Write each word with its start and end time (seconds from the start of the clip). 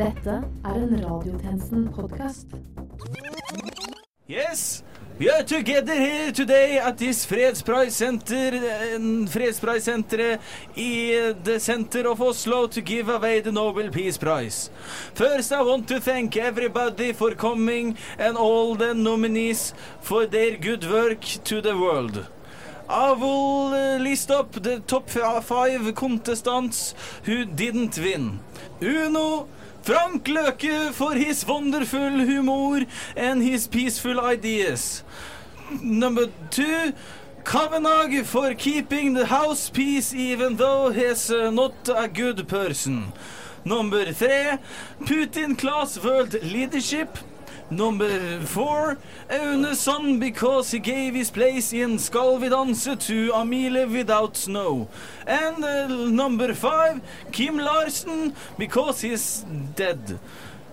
Dette 0.00 0.32
er 0.64 0.76
en 0.80 0.94
Radiotjenesten-podkast. 0.96 2.46
Yes, 4.26 4.82
we 5.18 5.28
are 5.28 5.44
together 5.44 5.94
here 5.94 6.32
today 6.32 6.78
at 6.78 6.96
this 6.96 7.26
Center 9.80 10.38
i 10.74 11.34
the 11.44 11.58
center 11.60 12.08
of 12.08 12.22
Oslo 12.22 12.66
to 12.68 12.80
give 12.80 13.10
away 13.10 13.40
the 13.40 13.52
Nobel 13.52 13.90
Peace 13.90 14.16
Prize. 14.16 14.70
First, 15.14 15.52
I 15.52 15.60
want 15.60 15.86
to 15.88 16.00
thank 16.00 16.34
everybody 16.34 17.12
for 17.12 17.34
coming 17.34 17.98
and 18.18 18.38
all 18.38 18.76
the 18.76 18.94
nominees 18.94 19.74
for 20.00 20.24
their 20.24 20.56
good 20.56 20.90
work 20.90 21.20
to 21.44 21.60
the 21.60 21.76
world. 21.76 22.26
I 22.88 23.12
will 23.12 23.74
uh, 23.74 23.98
list 23.98 24.30
up 24.30 24.52
the 24.52 24.80
top 24.80 25.10
five 25.10 25.94
contestants 25.94 26.94
who 27.24 27.44
didn't 27.44 27.98
win. 27.98 28.40
Uno, 28.82 29.46
Frank 29.82 30.24
Løke 30.28 30.92
for 30.92 31.14
his 31.14 31.46
wonderful 31.46 32.20
humor 32.20 32.84
and 33.16 33.42
his 33.42 33.66
peaceful 33.66 34.20
ideas. 34.20 35.02
Number 35.82 36.26
two, 36.50 36.92
Kavanagh 37.44 38.24
for 38.24 38.54
keeping 38.54 39.14
the 39.14 39.26
house 39.26 39.70
peace 39.70 40.12
even 40.12 40.56
though 40.56 40.90
he's 40.90 41.30
uh, 41.30 41.50
not 41.50 41.88
a 41.88 42.08
good 42.08 42.46
person. 42.46 43.12
Number 43.64 44.12
three, 44.12 44.58
Putin 45.00 45.56
class 45.56 46.02
world 46.02 46.34
leadership. 46.42 47.18
Number 47.70 48.40
four, 48.40 48.98
Aune 49.30 49.76
Sand 49.76 50.18
because 50.18 50.72
he 50.72 50.80
gave 50.80 51.14
his 51.14 51.30
place 51.30 51.72
in 51.72 52.00
Skal 52.00 52.38
vi 52.38 52.48
danse 52.48 52.96
to 53.06 53.30
Amile 53.32 53.86
without 53.86 54.36
snow. 54.36 54.88
And 55.24 55.64
uh, 55.64 55.86
number 55.86 56.52
five, 56.52 57.00
Kim 57.30 57.58
Larsen 57.58 58.34
because 58.58 59.02
he's 59.02 59.44
dead. 59.76 60.18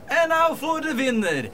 And 0.10 0.30
now 0.30 0.56
for 0.56 0.82
the 0.82 0.96
winner. 0.96 1.50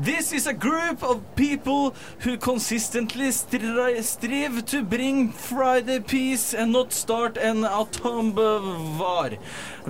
This 0.00 0.32
is 0.32 0.46
a 0.46 0.52
group 0.52 1.02
of 1.02 1.34
people 1.34 1.92
who 2.20 2.36
consistently 2.36 3.30
stri- 3.30 4.00
strive 4.00 4.64
to 4.66 4.84
bring 4.84 5.32
Friday 5.32 5.98
peace 5.98 6.54
and 6.54 6.70
not 6.70 6.92
start 6.92 7.36
an 7.36 7.64
atom 7.64 8.32
war. 8.36 9.30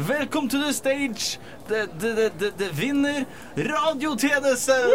Welcome 0.08 0.48
to 0.48 0.56
the 0.56 0.72
stage, 0.72 1.38
the, 1.66 1.90
the, 1.98 2.32
the, 2.38 2.50
the 2.52 2.72
winner, 2.80 3.26
radiotjenesten! 3.54 4.88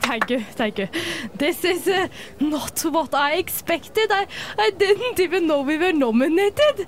Thank 0.00 0.30
you, 0.30 0.40
thank 0.40 0.78
you. 0.78 0.88
This 1.34 1.64
is 1.64 1.86
uh, 1.86 2.08
not 2.40 2.80
what 2.80 3.12
I 3.14 3.34
expected. 3.34 4.10
I, 4.10 4.26
I 4.58 4.70
didn't 4.70 5.20
even 5.20 5.46
know 5.46 5.60
we 5.60 5.76
were 5.76 5.92
nominated. 5.92 6.86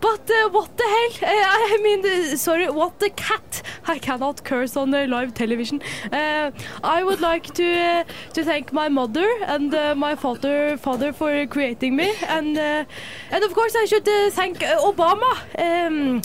But 0.00 0.30
uh, 0.30 0.48
what 0.50 0.76
the 0.76 0.84
hell? 0.84 1.30
Uh, 1.30 1.74
I 1.74 1.78
mean, 1.82 2.04
uh, 2.04 2.36
sorry, 2.36 2.68
what 2.70 2.98
the 2.98 3.10
cat? 3.10 3.62
I 3.86 3.98
cannot 3.98 4.44
curse 4.44 4.76
on 4.76 4.90
live 4.90 5.34
television. 5.34 5.80
Uh, 6.12 6.50
I 6.82 7.02
would 7.02 7.20
like 7.20 7.54
to 7.54 7.64
uh, 7.64 8.04
to 8.34 8.44
thank 8.44 8.72
my 8.72 8.88
mother 8.88 9.28
and 9.46 9.74
uh, 9.74 9.94
my 9.94 10.14
father 10.16 10.76
father 10.76 11.12
for 11.12 11.46
creating 11.46 11.96
me, 11.96 12.12
and 12.28 12.58
and 12.58 13.44
of 13.44 13.54
course 13.54 13.74
I 13.76 13.84
should 13.86 14.08
thank 14.32 14.58
Obama. 14.60 15.32
Um, 15.58 16.22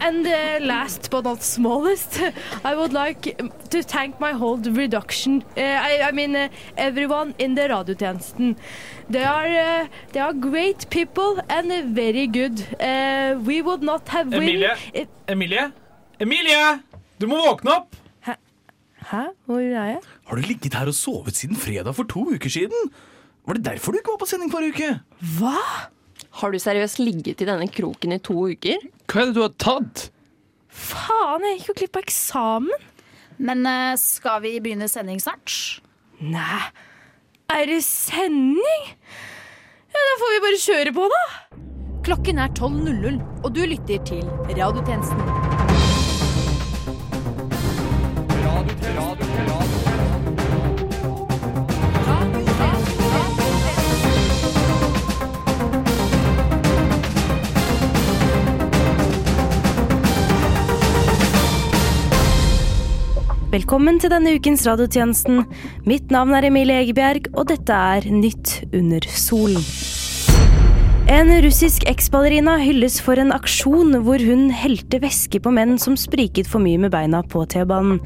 and 0.00 0.26
uh, 0.26 0.58
last 0.66 1.10
but 1.10 1.24
not 1.24 1.42
smallest, 1.42 2.20
I 2.64 2.74
would 2.74 2.92
like 2.92 3.36
to 3.70 3.82
thank 3.82 4.18
my 4.20 4.32
whole 4.32 4.58
reduction. 4.58 5.42
Uh, 5.56 5.60
I, 5.60 6.08
I 6.08 6.12
mean, 6.12 6.34
uh, 6.36 6.48
everyone 6.76 7.34
in 7.38 7.54
the 7.54 7.62
radiotjenesten. 7.68 8.56
They 9.10 9.24
are 9.24 9.46
uh, 9.46 9.86
they 10.12 10.20
are 10.20 10.32
great 10.32 10.88
people 10.90 11.40
and 11.48 11.70
uh, 11.72 11.82
very 11.94 12.26
good. 12.26 12.60
Uh, 12.80 13.38
we 13.44 13.62
would 13.62 13.82
not 13.82 14.08
have 14.08 14.28
win- 14.32 14.42
Emilie? 14.42 14.76
Eh, 14.94 15.06
Emilie? 15.28 15.72
Emilie! 16.20 16.80
Du 17.20 17.26
må 17.26 17.36
våkne 17.46 17.70
opp! 17.76 17.96
Hæ? 19.10 19.24
Hvor 19.46 19.58
er 19.58 19.70
jeg? 19.90 19.98
Har 20.28 20.36
du 20.36 20.42
ligget 20.46 20.74
her 20.74 20.86
og 20.86 20.94
sovet 20.94 21.34
siden 21.36 21.56
fredag 21.56 21.94
for 21.96 22.04
to 22.04 22.20
uker 22.34 22.48
siden? 22.52 22.90
Var 23.46 23.54
det 23.56 23.64
derfor 23.64 23.92
du 23.92 23.98
ikke 23.98 24.12
var 24.12 24.20
på 24.22 24.28
sending 24.30 24.52
forrige 24.52 24.70
uke? 24.76 24.90
Hva? 25.38 25.56
Har 26.38 26.52
du 26.52 26.60
seriøst 26.62 27.00
ligget 27.02 27.42
i 27.42 27.48
denne 27.48 27.66
kroken 27.72 28.14
i 28.14 28.20
to 28.22 28.36
uker? 28.52 28.84
Hva 29.10 29.22
er 29.24 29.30
det 29.30 29.36
du 29.36 29.42
har 29.42 29.54
tatt? 29.58 30.06
Faen, 30.70 31.42
jeg 31.48 31.58
gikk 31.58 31.72
jo 31.72 31.76
glipp 31.80 31.98
av 31.98 32.06
eksamen. 32.06 32.86
Men 33.40 33.64
eh, 33.66 33.96
skal 33.98 34.42
vi 34.44 34.54
begynne 34.62 34.88
sending 34.90 35.20
snart? 35.22 35.80
Nei, 36.20 36.60
er 37.50 37.64
det 37.70 37.80
sending? 37.86 38.90
Ja, 39.90 40.04
da 40.06 40.18
får 40.20 40.34
vi 40.36 40.42
bare 40.44 40.62
kjøre 40.66 40.94
på, 40.94 41.08
da. 41.10 41.22
Klokken 42.06 42.40
er 42.40 42.52
12.00, 42.56 43.18
og 43.42 43.50
du 43.56 43.64
lytter 43.66 44.04
til 44.08 44.22
Radiotjenesten. 44.52 45.69
Velkommen 63.50 63.96
til 63.98 64.12
denne 64.12 64.36
ukens 64.38 64.62
radiotjenesten. 64.62 65.40
Mitt 65.82 66.12
navn 66.14 66.36
er 66.38 66.44
Emilie 66.46 66.84
Egebjerg, 66.84 67.32
og 67.34 67.48
dette 67.50 67.74
er 67.74 68.04
Nytt 68.06 68.60
under 68.70 69.02
solen. 69.10 69.64
En 71.10 71.32
russisk 71.42 71.82
eksballerina 71.90 72.54
hylles 72.62 73.00
for 73.02 73.18
en 73.18 73.32
aksjon 73.34 73.96
hvor 74.06 74.22
hun 74.22 74.52
helte 74.54 75.00
væske 75.02 75.40
på 75.42 75.50
menn 75.50 75.80
som 75.82 75.96
spriket 75.98 76.46
for 76.46 76.62
mye 76.62 76.78
med 76.78 76.92
beina 76.94 77.24
på 77.26 77.42
T-banen. 77.50 77.98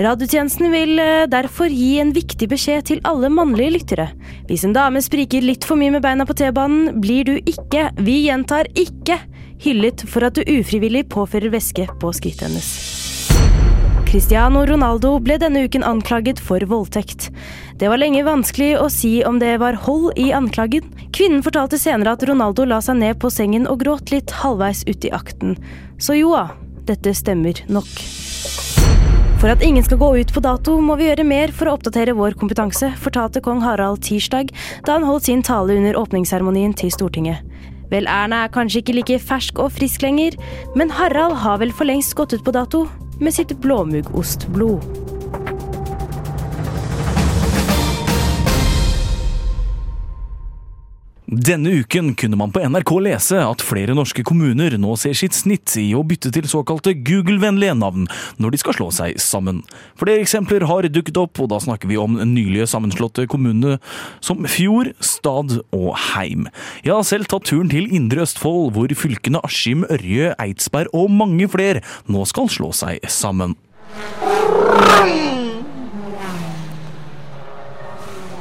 Radiotjenesten 0.00 0.72
vil 0.72 0.96
eh, 1.02 1.26
derfor 1.28 1.68
gi 1.68 1.98
en 2.00 2.14
viktig 2.16 2.48
beskjed 2.54 2.88
til 2.88 3.02
alle 3.04 3.28
mannlige 3.28 3.74
lyttere. 3.74 4.06
Hvis 4.48 4.64
en 4.64 4.72
dame 4.78 5.02
spriker 5.04 5.44
litt 5.44 5.68
for 5.68 5.76
mye 5.76 5.92
med 5.98 6.06
beina 6.06 6.24
på 6.24 6.38
T-banen, 6.40 7.02
blir 7.04 7.28
du 7.28 7.34
ikke, 7.36 7.90
vi 8.00 8.22
gjentar 8.30 8.72
ikke, 8.72 9.20
hyllet 9.60 10.08
for 10.08 10.24
at 10.24 10.40
du 10.40 10.56
ufrivillig 10.56 11.04
påfører 11.12 11.52
væske 11.52 11.84
på 12.00 12.16
skrittet 12.16 12.48
hennes. 12.48 13.05
Cristiano 14.06 14.62
Ronaldo 14.66 15.16
ble 15.18 15.34
denne 15.42 15.64
uken 15.66 15.82
anklaget 15.84 16.38
for 16.40 16.62
voldtekt. 16.70 17.26
Det 17.76 17.88
var 17.90 17.98
lenge 17.98 18.22
vanskelig 18.24 18.76
å 18.78 18.86
si 18.92 19.18
om 19.26 19.40
det 19.42 19.56
var 19.58 19.74
hold 19.82 20.14
i 20.20 20.28
anklagen. 20.32 20.86
Kvinnen 21.10 21.42
fortalte 21.42 21.78
senere 21.80 22.14
at 22.14 22.22
Ronaldo 22.28 22.64
la 22.70 22.78
seg 22.84 23.00
ned 23.00 23.18
på 23.18 23.32
sengen 23.34 23.66
og 23.66 23.80
gråt 23.82 24.12
litt 24.14 24.30
halvveis 24.42 24.84
ut 24.86 25.04
i 25.04 25.10
akten. 25.10 25.56
Så 25.98 26.14
joa, 26.20 26.46
dette 26.86 27.12
stemmer 27.18 27.58
nok. 27.66 27.90
For 29.42 29.50
at 29.52 29.64
ingen 29.66 29.84
skal 29.84 29.98
gå 30.00 30.12
ut 30.22 30.30
på 30.32 30.42
dato, 30.44 30.78
må 30.80 30.96
vi 31.00 31.10
gjøre 31.10 31.26
mer 31.26 31.50
for 31.52 31.68
å 31.68 31.74
oppdatere 31.76 32.14
vår 32.16 32.38
kompetanse, 32.38 32.92
fortalte 33.02 33.42
kong 33.44 33.60
Harald 33.66 34.04
tirsdag 34.06 34.54
da 34.86 34.96
han 34.96 35.08
holdt 35.08 35.26
sin 35.26 35.42
tale 35.44 35.76
under 35.76 35.98
åpningsseremonien 35.98 36.76
til 36.78 36.94
Stortinget. 36.94 37.42
Vel, 37.90 38.06
Erna 38.10 38.44
er 38.46 38.54
kanskje 38.54 38.80
ikke 38.80 38.96
like 38.96 39.18
fersk 39.22 39.58
og 39.62 39.74
frisk 39.74 40.06
lenger, 40.06 40.38
men 40.78 40.94
Harald 40.94 41.36
har 41.42 41.58
vel 41.62 41.74
for 41.74 41.90
lengst 41.90 42.16
gått 42.18 42.32
ut 42.34 42.46
på 42.46 42.54
dato 42.54 42.86
med 43.20 43.34
sitt 43.34 43.58
blåmuggostblod. 43.60 45.15
Denne 51.36 51.68
uken 51.82 52.14
kunne 52.16 52.36
man 52.40 52.52
på 52.52 52.62
NRK 52.64 52.90
lese 53.04 53.36
at 53.44 53.60
flere 53.60 53.92
norske 53.96 54.22
kommuner 54.24 54.72
nå 54.80 54.94
ser 54.96 55.12
sitt 55.18 55.36
snitt 55.36 55.74
i 55.76 55.90
å 55.92 56.00
bytte 56.06 56.30
til 56.32 56.46
såkalte 56.48 56.94
Google-vennlige 56.96 57.74
navn 57.76 58.06
når 58.40 58.54
de 58.54 58.60
skal 58.62 58.76
slå 58.78 58.86
seg 58.94 59.20
sammen. 59.20 59.60
Flere 60.00 60.24
eksempler 60.24 60.64
har 60.70 60.88
dukket 60.88 61.20
opp, 61.20 61.36
og 61.44 61.50
da 61.52 61.60
snakker 61.60 61.90
vi 61.92 62.00
om 62.00 62.16
nylige 62.16 62.70
sammenslåtte 62.72 63.26
kommunene 63.28 63.76
som 64.24 64.48
Fjord, 64.48 64.94
Stad 65.04 65.58
og 65.76 65.92
Heim. 66.14 66.48
Jeg 66.86 66.94
har 66.96 67.04
selv 67.04 67.28
tatt 67.28 67.50
turen 67.50 67.68
til 67.68 67.92
Indre 67.92 68.24
Østfold, 68.24 68.72
hvor 68.72 68.96
fylkene 68.96 69.44
Askim, 69.44 69.84
Ørje, 69.92 70.32
Eidsberg 70.40 70.94
og 70.96 71.12
mange 71.12 71.52
flere 71.52 71.84
nå 72.08 72.24
skal 72.32 72.48
slå 72.48 72.72
seg 72.72 73.04
sammen. 73.12 73.58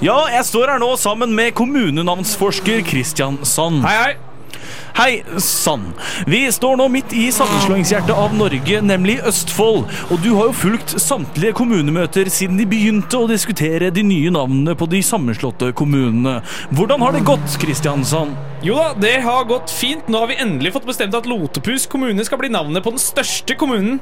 Ja, 0.04 0.26
jeg 0.28 0.44
står 0.44 0.74
her 0.74 0.80
nå 0.84 0.90
sammen 1.00 1.32
med 1.38 1.54
kommunenavnsforsker 1.56 2.82
Christian 2.84 3.38
Sand. 3.48 3.80
Hei, 3.86 3.96
hei! 3.96 4.16
Hei, 4.96 5.24
Sand. 5.40 5.94
Vi 6.28 6.42
står 6.52 6.76
nå 6.80 6.88
midt 6.92 7.14
i 7.16 7.30
sammenslåingshjertet 7.32 8.12
av 8.12 8.36
Norge, 8.36 8.82
nemlig 8.84 9.18
Østfold. 9.28 9.86
Og 10.12 10.20
du 10.24 10.30
har 10.38 10.50
jo 10.50 10.56
fulgt 10.56 10.98
samtlige 11.00 11.56
kommunemøter 11.56 12.28
siden 12.32 12.60
de 12.60 12.68
begynte 12.68 13.20
å 13.20 13.30
diskutere 13.32 13.92
de 13.96 14.04
nye 14.08 14.32
navnene 14.36 14.76
på 14.76 14.88
de 14.92 15.00
sammenslåtte 15.04 15.72
kommunene. 15.80 16.42
Hvordan 16.76 17.04
har 17.04 17.16
det 17.16 17.24
gått, 17.28 17.56
Kristiansand? 17.64 18.36
Jo 18.68 18.76
da, 18.80 18.90
det 19.00 19.18
har 19.24 19.48
gått 19.48 19.72
fint. 19.72 20.12
Nå 20.12 20.26
har 20.26 20.32
vi 20.32 20.40
endelig 20.44 20.76
fått 20.76 20.92
bestemt 20.92 21.16
at 21.16 21.28
Lotepus 21.30 21.88
kommune 21.92 22.28
skal 22.28 22.44
bli 22.44 22.52
navnet 22.52 22.84
på 22.84 22.96
den 22.96 23.04
største 23.04 23.56
kommunen. 23.60 24.00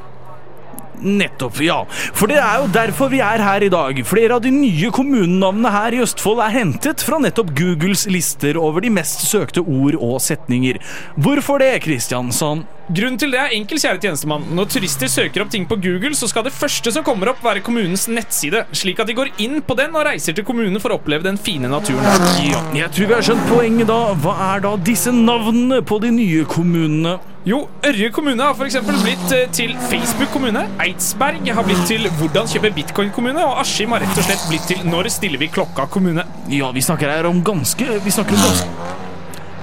Nettopp, 1.03 1.59
ja. 1.63 1.81
For 2.15 2.31
det 2.31 2.39
er 2.39 2.61
jo 2.61 2.69
derfor 2.73 3.11
vi 3.11 3.19
er 3.23 3.43
her 3.43 3.65
i 3.65 3.71
dag. 3.71 3.99
Flere 4.07 4.37
av 4.37 4.43
de 4.45 4.51
nye 4.55 4.91
kommunenavnene 4.93 5.71
her 5.73 5.97
i 5.97 6.03
Østfold 6.03 6.41
er 6.45 6.55
hentet 6.55 7.03
fra 7.03 7.19
nettopp 7.21 7.51
Googles 7.57 8.05
lister 8.11 8.59
over 8.59 8.83
de 8.83 8.91
mest 8.93 9.25
søkte 9.27 9.63
ord 9.63 9.99
og 9.99 10.19
setninger. 10.23 10.79
Hvorfor 11.19 11.61
det, 11.63 11.75
Kristiansson? 11.83 12.63
Grunnen 12.91 13.15
til 13.15 13.31
det 13.31 13.39
er 13.39 13.53
enkel, 13.55 13.79
kjære 13.79 14.01
tjenestemann. 14.03 14.43
Når 14.57 14.67
turister 14.73 15.07
søker 15.07 15.45
opp 15.45 15.51
ting 15.53 15.63
på 15.69 15.77
Google, 15.79 16.11
så 16.19 16.27
skal 16.27 16.43
det 16.43 16.51
første 16.51 16.91
som 16.91 17.05
kommer 17.07 17.31
opp, 17.31 17.39
være 17.43 17.61
kommunens 17.63 18.09
nettside, 18.11 18.65
slik 18.75 18.99
at 18.99 19.07
de 19.07 19.15
går 19.15 19.31
inn 19.43 19.61
på 19.63 19.77
den 19.79 19.95
og 19.95 20.03
reiser 20.09 20.35
til 20.35 20.43
kommunen 20.43 20.81
for 20.83 20.91
å 20.91 20.97
oppleve 20.99 21.23
den 21.23 21.39
fine 21.39 21.71
naturen. 21.71 22.03
Ja, 22.43 22.59
jeg 22.75 22.91
tror 22.91 23.07
vi 23.07 23.15
har 23.15 23.23
skjønt 23.23 23.45
poenget 23.47 23.87
da. 23.87 23.99
Hva 24.19 24.33
er 24.49 24.65
da 24.65 24.73
disse 24.89 25.13
navnene 25.15 25.79
på 25.87 26.01
de 26.03 26.11
nye 26.11 26.43
kommunene? 26.49 27.15
Jo, 27.47 27.61
Ørje 27.87 28.09
kommune 28.15 28.43
har 28.43 28.55
f.eks. 28.55 28.77
blitt 29.03 29.31
eh, 29.35 29.47
til 29.55 29.71
Facebook 29.87 30.31
kommune. 30.35 30.65
Eidsberg 30.83 31.47
har 31.55 31.67
blitt 31.67 31.87
til 31.87 32.07
Hvordan 32.19 32.47
kjøpe 32.51 32.71
bitcoin 32.75 33.11
kommune. 33.15 33.43
Og 33.43 33.63
Askim 33.63 33.95
har 33.95 34.03
rett 34.03 34.19
og 34.19 34.27
slett 34.27 34.47
blitt 34.51 34.67
til 34.71 34.83
Når 34.87 35.11
stiller 35.11 35.39
vi 35.39 35.51
klokka 35.51 35.89
kommune. 35.91 36.23
Ja, 36.51 36.71
vi 36.75 36.83
snakker 36.83 37.11
her 37.11 37.27
om 37.27 37.43
ganske 37.43 37.99
Vi 38.03 38.15
snakker 38.15 38.39
om 38.39 38.47
ganske 38.47 39.01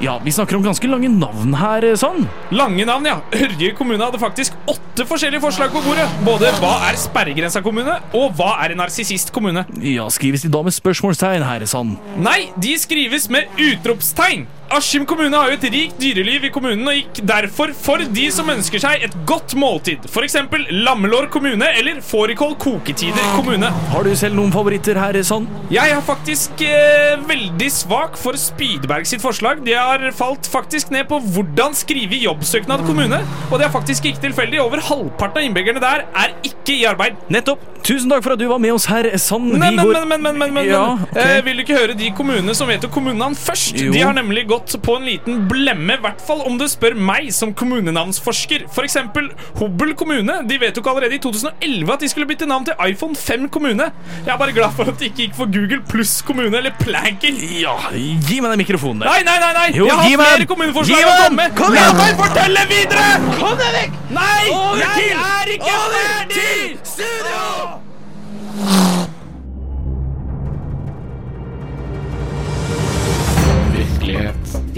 ja, 0.01 0.15
vi 0.25 0.33
snakker 0.33 0.57
om 0.57 0.63
ganske 0.65 0.89
lange 0.89 1.11
navn 1.13 1.53
her, 1.61 1.85
sånn. 2.01 2.25
Lange 2.57 2.87
navn, 2.89 3.05
ja. 3.05 3.19
Ørje 3.37 3.75
kommune 3.77 4.01
hadde 4.01 4.21
faktisk 4.23 4.57
åtte 4.71 5.05
forskjellige 5.09 5.43
forslag 5.45 5.75
på 5.75 5.83
bordet. 5.85 6.07
Både 6.25 6.53
hva 6.61 6.73
er 6.89 6.97
sperregrensa 7.01 7.61
kommune, 7.65 7.99
og 8.17 8.33
hva 8.39 8.55
er 8.65 8.73
en 8.73 8.81
narsissist 8.81 9.33
kommune. 9.37 9.67
Ja, 9.85 10.09
skrives 10.13 10.47
de 10.47 10.53
da 10.53 10.63
med 10.65 10.77
spørsmålstegn 10.77 11.45
her, 11.45 11.67
sånn? 11.69 11.99
Nei, 12.17 12.47
de 12.57 12.73
skrives 12.81 13.29
med 13.33 13.53
utropstegn. 13.61 14.49
Askim 14.71 15.03
kommune 15.09 15.35
har 15.35 15.51
jo 15.51 15.57
et 15.59 15.65
rikt 15.73 15.97
dyreliv 15.99 16.45
i 16.47 16.51
kommunen 16.55 16.87
og 16.87 16.95
gikk 16.95 17.21
derfor 17.27 17.73
for 17.75 18.03
de 18.15 18.27
som 18.31 18.47
ønsker 18.53 18.79
seg 18.79 19.03
et 19.03 19.15
godt 19.27 19.57
måltid. 19.59 20.05
F.eks. 20.07 20.37
Lammelår 20.71 21.27
kommune 21.35 21.67
eller 21.75 21.99
Fårikål 22.07 22.55
koketider 22.63 23.33
kommune. 23.35 23.67
Har 23.91 24.07
du 24.07 24.13
selv 24.19 24.39
noen 24.39 24.53
favoritter 24.55 25.01
her, 25.03 25.19
sånn? 25.27 25.49
Jeg 25.75 25.91
har 25.97 26.05
faktisk 26.07 26.63
eh, 26.63 27.17
veldig 27.27 27.71
svak 27.75 28.15
for 28.21 28.39
Spydberg 28.39 29.11
sitt 29.11 29.25
forslag. 29.25 29.65
De 29.67 29.75
har 29.75 30.07
falt 30.15 30.47
faktisk 30.51 30.95
ned 30.95 31.09
på 31.11 31.19
hvordan 31.35 31.75
skrive 31.75 32.23
jobbsøknad 32.23 32.87
kommune. 32.87 33.19
Og 33.51 33.59
det 33.59 33.67
er 33.67 33.75
faktisk 33.75 34.07
ikke 34.13 34.23
tilfeldig. 34.29 34.63
Over 34.63 34.87
halvparten 34.87 35.43
av 35.43 35.49
innbyggerne 35.51 35.83
der 35.83 36.07
er 36.15 36.37
ikke 36.47 36.79
i 36.79 36.87
arbeid. 36.87 37.19
Nettopp. 37.35 37.67
Tusen 37.81 38.13
takk 38.13 38.23
for 38.23 38.37
at 38.37 38.39
du 38.39 38.47
var 38.47 38.61
med 38.63 38.75
oss 38.77 38.85
her, 38.91 39.09
sånn. 39.19 39.49
Men, 39.57 39.73
vi 39.73 39.81
men, 39.81 39.91
men, 39.91 40.09
men, 40.13 40.23
men, 40.23 40.39
men, 40.45 40.57
men. 40.61 40.67
Ja, 40.69 40.85
okay. 41.09 41.39
eh, 41.41 41.45
Vil 41.47 41.59
du 41.59 41.65
ikke 41.65 41.79
høre 41.81 41.97
de 41.99 42.11
kommunene 42.15 42.55
som 42.55 42.71
vet 42.71 42.85
kommunenavn 42.93 43.35
først? 43.35 43.75
Jo. 43.81 43.91
De 43.95 44.03
har 44.05 44.15
nemlig 44.15 44.45
gått 44.51 44.60
på 44.85 44.97
en 44.97 45.07
liten 45.09 45.49
blemme, 45.49 45.97
i 45.97 46.03
hvert 46.05 46.23
fall 46.27 46.43
om 46.49 46.59
du 46.61 46.67
spør 46.71 46.97
meg 46.97 47.31
som 47.35 47.55
kommunenavnsforsker. 47.57 48.67
For 48.75 48.87
eksempel 48.87 49.31
Hobøl 49.61 49.95
kommune. 49.99 50.41
De 50.49 50.59
vedtok 50.61 50.91
allerede 50.93 51.17
i 51.17 51.23
2011 51.23 51.93
at 51.95 52.05
de 52.05 52.11
skulle 52.13 52.29
bytte 52.31 52.49
navn 52.49 52.67
til 52.69 52.75
iPhone 52.87 53.17
5 53.17 53.49
kommune. 53.53 53.91
Jeg 54.27 54.35
er 54.35 54.39
bare 54.41 54.53
glad 54.57 54.77
for 54.77 54.91
at 54.91 54.99
de 55.01 55.11
ikke 55.11 55.25
gikk 55.27 55.37
for 55.39 55.51
Google 55.51 55.83
pluss 55.89 56.21
kommune 56.27 56.57
eller 56.57 56.75
Planker. 56.81 57.37
Ja, 57.61 57.77
gi 57.93 58.41
meg 58.41 58.55
den 58.55 58.63
mikrofonen 58.63 59.05
der. 59.05 59.11
Nei, 59.11 59.23
nei, 59.27 59.39
nei! 59.43 59.53
nei 59.59 59.69
Jo, 59.77 59.87
Jeg 59.87 59.99
har 59.99 60.25
flere 60.25 60.49
kommuneforslag 60.51 61.05
å 61.05 61.19
komme 61.25 61.43
med. 61.43 61.57
Kom 61.59 61.77
La 61.77 61.91
meg 61.97 62.17
fortelle 62.21 62.67
videre! 62.71 63.07
Kom 63.37 63.55
deg 63.61 63.77
vekk! 63.79 64.01
Nei, 64.17 64.43
Over 64.55 64.83
jeg 64.85 65.15
er 65.15 65.55
ikke 65.57 65.77
ferdig! 65.77 66.20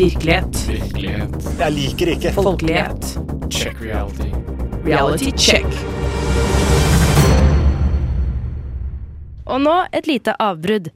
Virkelighet. 0.02 0.68
Virkelighet. 0.68 1.34
Jeg 1.58 1.72
liker 1.72 2.08
ikke. 2.10 2.30
Folkelighet. 2.34 3.04
Check 3.54 3.76
reality. 3.78 4.32
Reality 4.82 5.30
check. 5.38 5.68
Og 9.46 9.62
nå 9.62 9.76
et 9.94 10.10
lite 10.10 10.34
avbrudd. 10.42 10.90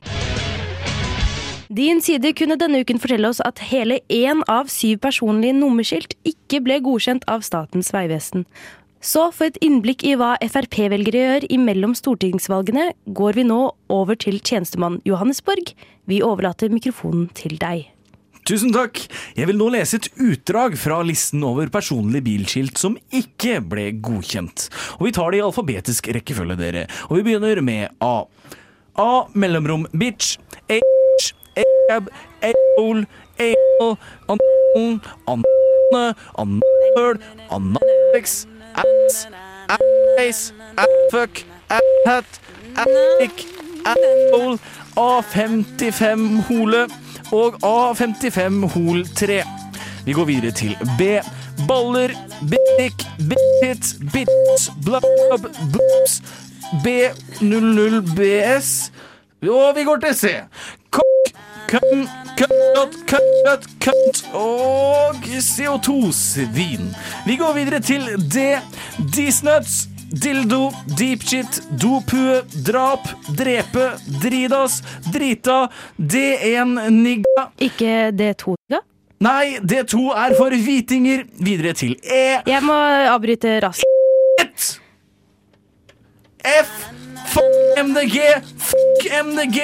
Din 1.76 2.03
side 2.03 2.35
kunne 2.35 2.58
denne 2.58 2.82
uken 2.82 2.99
fortelle 2.99 3.31
oss 3.31 3.38
at 3.47 3.62
hele 3.70 4.00
én 4.11 4.43
av 4.50 4.67
syv 4.75 4.99
personlige 5.06 5.55
nummerskilt 5.55 6.19
ikke 6.26 6.64
ble 6.67 6.82
godkjent 6.82 7.31
av 7.31 7.47
Statens 7.47 7.94
vegvesen. 7.94 8.43
Så 8.99 9.29
for 9.31 9.47
et 9.47 9.62
innblikk 9.62 10.02
i 10.02 10.19
hva 10.19 10.35
Frp-velgere 10.43 11.29
gjør 11.29 11.52
imellom 11.55 11.94
stortingsvalgene, 11.94 12.91
går 13.06 13.38
vi 13.38 13.47
nå 13.55 13.69
over 13.87 14.19
til 14.19 14.43
tjenestemann 14.43 14.99
Johannesborg. 15.06 15.76
Vi 16.11 16.25
overlater 16.26 16.75
mikrofonen 16.75 17.31
til 17.38 17.55
deg. 17.62 17.93
Tusen 18.47 18.71
takk. 18.71 19.01
Jeg 19.35 19.49
vil 19.51 19.57
nå 19.59 19.67
lese 19.75 19.99
et 19.99 20.07
utdrag 20.23 20.77
fra 20.79 21.01
listen 21.03 21.43
over 21.43 21.67
personlige 21.73 22.23
bilskilt 22.29 22.79
som 22.79 22.95
ikke 23.11 23.59
ble 23.67 23.89
godkjent. 23.99 24.69
Og 25.01 25.09
vi 25.09 25.15
tar 25.17 25.35
det 25.35 25.41
i 25.41 25.43
alfabetisk 25.43 26.07
rekkefølge, 26.15 26.55
dere. 26.61 26.85
Og 27.09 27.19
vi 27.19 27.25
begynner 27.27 27.59
med 27.67 27.91
A. 27.99 28.23
A 29.03 29.27
mellomrom 29.35 29.89
bitch. 29.99 30.37
H. 30.71 30.79
Ab. 31.91 32.07
Aol. 32.47 33.03
Aol. 33.43 33.97
Anton. 34.31 35.01
Anne. 35.27 36.05
Annøl. 36.39 37.19
Annax. 37.51 38.47
Ass. 38.79 39.27
Ace. 40.23 40.55
Fuck. 41.11 41.43
Hat. 42.07 42.39
Attic. 42.79 43.43
Apple. 43.83 44.61
A55 44.95 46.47
hole 46.47 46.87
og 47.32 47.55
A55 47.62 48.67
hol 48.67 49.08
3. 49.14 49.43
Vi 50.05 50.12
går 50.12 50.25
videre 50.25 50.50
til 50.50 50.76
B. 50.99 51.00
Baller, 51.69 52.08
bittik, 52.40 53.06
bittit, 53.19 53.94
bits, 54.12 54.70
blub, 54.84 55.02
blubs, 55.73 56.23
B00BS. 56.84 58.90
Og 59.49 59.73
vi 59.76 59.84
går 59.84 59.96
til 59.96 60.14
C. 60.17 60.26
Kokk, 60.90 61.34
køm, 61.69 62.08
køddot, 62.38 62.94
køddot, 63.06 63.67
kødd 63.81 64.34
og 64.34 65.14
CO2-svin. 65.14 66.96
Vi 67.26 67.37
går 67.37 67.52
videre 67.55 67.81
til 67.81 68.02
D. 68.34 68.37
Disnuts. 69.17 69.88
Dildo, 70.11 70.70
deepshit, 70.99 71.61
dopue, 71.70 72.43
drap, 72.64 73.08
drepe, 73.35 73.88
dridas, 74.23 74.82
drita, 75.12 75.69
D1, 75.99 76.76
nigga 76.91 77.49
Ikke 77.58 78.12
D2, 78.14 78.55
nigga? 78.69 78.82
Nei, 79.19 79.58
D2 79.64 80.11
er 80.12 80.35
for 80.37 80.53
hvitinger. 80.53 81.25
Videre 81.41 81.73
til 81.73 81.97
E. 82.05 82.43
Jeg 82.47 82.62
må 82.62 82.76
avbryte 83.11 83.58
raskt. 83.64 84.67
F. 86.44 86.75
Fuck 87.32 87.81
MDG. 87.81 88.19
Fuck 88.61 89.06
MDG. 89.25 89.59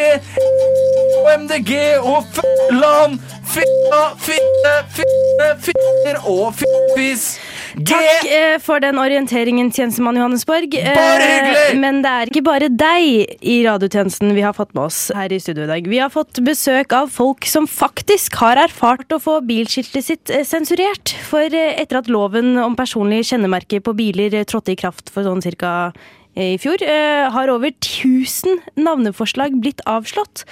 MDG 1.38 1.72
og 2.00 2.24
f... 2.32 2.40
land. 2.72 3.20
Fitta, 3.52 4.02
fitte, 4.16 4.74
fitte, 4.96 5.48
fitter 5.68 6.22
og 6.24 6.54
fiffis. 6.56 7.36
Takk 7.72 8.26
eh, 8.29 8.58
for 8.60 8.82
den 8.84 8.98
orienteringen, 9.00 9.70
tjenestemann 9.72 10.19
Johannesborg. 10.19 10.74
Eh, 10.76 10.93
Bare 10.93 11.24
hyggelig! 11.29 11.79
Men 11.81 12.02
det 12.05 12.12
er 12.12 12.32
ikke 12.32 12.44
bare 12.44 12.69
deg 12.69 13.36
i 13.41 13.56
radiotjenesten 13.64 14.34
vi 14.36 14.44
har 14.44 14.56
fått 14.56 14.74
med 14.76 14.84
oss 14.91 15.06
her 15.17 15.32
i 15.32 15.41
studio 15.41 15.64
i 15.64 15.70
dag. 15.70 15.88
Vi 15.88 16.00
har 16.02 16.12
fått 16.12 16.43
besøk 16.44 16.93
av 16.96 17.08
folk 17.12 17.48
som 17.48 17.69
faktisk 17.70 18.36
har 18.43 18.60
erfart 18.60 19.12
å 19.17 19.20
få 19.22 19.38
bilskiltet 19.48 20.05
sitt 20.05 20.32
eh, 20.32 20.44
sensurert. 20.48 21.14
For 21.31 21.48
eh, 21.48 21.79
etter 21.81 22.02
at 22.02 22.10
loven 22.12 22.58
om 22.60 22.76
personlig 22.79 23.24
kjennemerke 23.31 23.81
på 23.84 23.96
biler 23.96 24.34
eh, 24.36 24.44
trådte 24.48 24.74
i 24.76 24.81
kraft 24.82 25.12
for 25.14 25.24
sånn 25.26 25.43
cirka 25.44 25.93
i 26.32 26.55
fjor, 26.56 26.81
eh, 26.81 27.26
har 27.29 27.50
over 27.52 27.74
1000 27.74 28.62
navneforslag 28.81 29.58
blitt 29.60 29.82
avslått. 29.84 30.46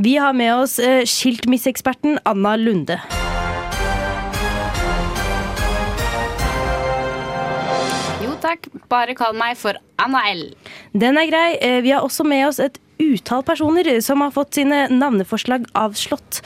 Vi 0.00 0.16
har 0.16 0.32
med 0.32 0.54
oss 0.62 0.78
eh, 0.80 1.04
skiltmisseksperten 1.04 2.20
Anna 2.24 2.56
Lunde. 2.56 2.96
Takk, 8.46 8.70
bare 8.92 9.14
kall 9.18 9.36
meg 9.36 9.58
for 9.60 9.78
Anna 10.02 10.24
L. 10.32 10.48
Den 10.96 11.18
er 11.20 11.30
grei. 11.30 11.46
Eh, 11.60 11.80
Vi 11.84 11.94
har 11.94 12.04
også 12.06 12.24
med 12.26 12.46
oss 12.48 12.60
et 12.62 12.78
utall 12.96 13.42
personer 13.44 13.84
som 14.00 14.22
har 14.24 14.30
fått 14.32 14.56
sine 14.56 14.86
navneforslag 14.88 15.66
avslått. 15.76 16.38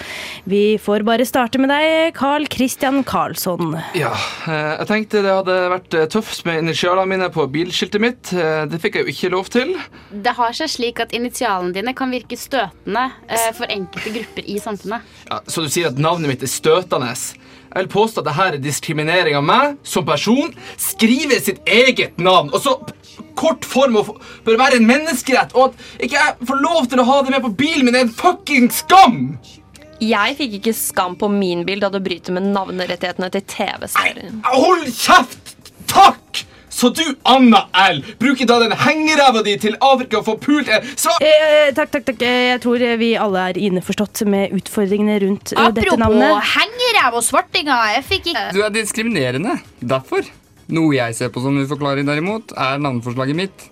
Vi 0.50 0.78
får 0.82 1.04
bare 1.06 1.22
starte 1.28 1.60
med 1.62 1.70
deg, 1.70 2.10
Carl 2.16 2.48
Christian 2.50 3.04
Karlsson. 3.06 3.76
Ja, 3.94 4.10
eh, 4.50 4.72
jeg 4.80 4.88
tenkte 4.90 5.22
det 5.22 5.30
hadde 5.36 5.58
vært 5.70 5.94
eh, 5.94 6.08
tøft 6.10 6.42
med 6.48 6.64
initialene 6.64 7.06
mine 7.12 7.30
på 7.30 7.46
bilskiltet 7.54 8.02
mitt. 8.02 8.32
Det 8.32 8.80
fikk 8.82 8.98
jeg 8.98 9.06
jo 9.06 9.14
ikke 9.14 9.32
lov 9.36 9.50
til. 9.54 9.76
Det 10.10 10.34
har 10.40 10.56
seg 10.58 10.72
slik 10.74 11.02
at 11.04 11.14
initialene 11.16 11.74
dine 11.76 11.94
kan 11.94 12.10
virke 12.10 12.38
støtende 12.38 13.06
for 13.54 13.70
enkelte 13.70 14.14
grupper 14.18 14.50
i 14.50 14.58
samfunnet. 14.62 15.06
Ja, 15.30 15.38
så 15.46 15.62
du 15.62 15.70
sier 15.70 15.92
at 15.92 16.02
navnet 16.02 16.34
mitt 16.34 16.42
er 16.46 16.50
støtende. 16.50 17.14
Jeg 17.70 17.84
vil 17.84 17.92
påstå 17.92 18.22
at 18.22 18.28
dette 18.30 18.46
er 18.48 18.62
diskriminering 18.62 19.36
av 19.38 19.44
meg 19.46 19.76
som 19.86 20.06
person. 20.06 20.50
Skrive 20.80 21.38
sitt 21.42 21.60
eget 21.70 22.18
navn. 22.18 22.50
Og 22.50 22.64
så 22.64 22.74
kort 23.38 23.64
form 23.68 24.00
og 24.00 24.16
bør 24.46 24.58
være 24.60 24.80
en 24.80 24.88
menneskerett. 24.88 25.54
Og 25.54 25.70
at 25.70 26.04
ikke 26.06 26.18
jeg 26.18 26.50
får 26.50 26.62
lov 26.64 26.90
til 26.90 27.02
å 27.02 27.06
ha 27.08 27.20
det 27.22 27.34
med 27.36 27.44
på 27.46 27.54
bilen 27.62 27.86
min, 27.86 27.96
er 27.96 28.08
en 28.08 28.14
fucking 28.14 28.70
skam! 28.74 29.20
Jeg 30.00 30.36
fikk 30.38 30.54
ikke 30.56 30.72
skam 30.72 31.14
på 31.20 31.28
min 31.28 31.66
bil 31.68 31.82
da 31.82 31.90
du 31.92 31.98
bryter 32.00 32.32
med 32.32 32.48
navnerettighetene 32.54 33.28
til 33.34 33.44
TV-serien. 33.52 34.40
Hold 34.48 34.88
kjeft! 34.96 35.54
Takk! 35.90 36.19
Så 36.80 36.88
du, 36.96 37.02
Anna 37.28 37.66
L, 37.90 37.98
bruker 38.16 38.48
da 38.48 38.56
den 38.62 38.72
hengeræva 38.72 39.42
di 39.44 39.52
til 39.60 39.74
Afrika 39.84 40.22
for 40.24 40.38
pult 40.40 40.70
en 40.72 40.86
svart... 40.96 41.20
Eh, 41.20 41.68
takk, 41.76 41.90
takk, 41.92 42.06
takk. 42.08 42.22
Eh, 42.24 42.44
Jeg 42.54 42.62
tror 42.64 42.80
eh, 42.86 42.94
vi 42.96 43.10
alle 43.20 43.42
er 43.50 43.58
innforstått 43.60 44.22
med 44.32 44.54
utfordringene 44.56 45.18
rundt 45.26 45.52
Apropos 45.52 45.76
dette 45.76 45.98
navnet. 46.00 46.24
Apropos 46.30 46.54
hengeræv 46.54 47.18
og 47.20 47.26
svartinger, 47.26 47.82
jeg 47.98 48.06
fikk 48.08 48.30
ikke 48.32 48.46
Du 48.56 48.62
er 48.64 48.72
diskriminerende. 48.72 49.58
Derfor. 49.92 50.24
Noe 50.72 50.94
jeg 50.96 51.18
ser 51.18 51.32
på 51.34 51.42
som 51.44 51.58
uforklarlig, 51.60 52.06
derimot, 52.08 52.54
er 52.56 52.80
navneforslaget 52.80 53.36
mitt. 53.36 53.66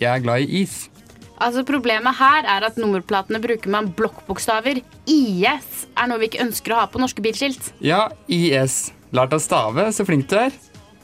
Jeg 0.00 0.08
er 0.14 0.24
glad 0.24 0.46
i 0.46 0.62
is. 0.62 0.86
Altså 1.36 1.60
Problemet 1.68 2.16
her 2.16 2.48
er 2.56 2.64
at 2.70 2.78
nummerplatene 2.80 3.42
bruker 3.44 3.68
man 3.74 3.90
blokkbokstaver. 3.98 4.80
IS 5.04 5.84
er 5.92 6.08
noe 6.08 6.22
vi 6.22 6.30
ikke 6.30 6.46
ønsker 6.46 6.72
å 6.72 6.80
ha 6.80 6.88
på 6.88 7.02
norske 7.04 7.20
bilskilt. 7.20 7.74
Ja, 7.84 8.06
IS. 8.32 8.86
Lært 9.12 9.36
å 9.36 9.42
stave, 9.44 9.90
så 9.92 10.08
flink 10.08 10.30
du 10.32 10.38
er. 10.40 10.56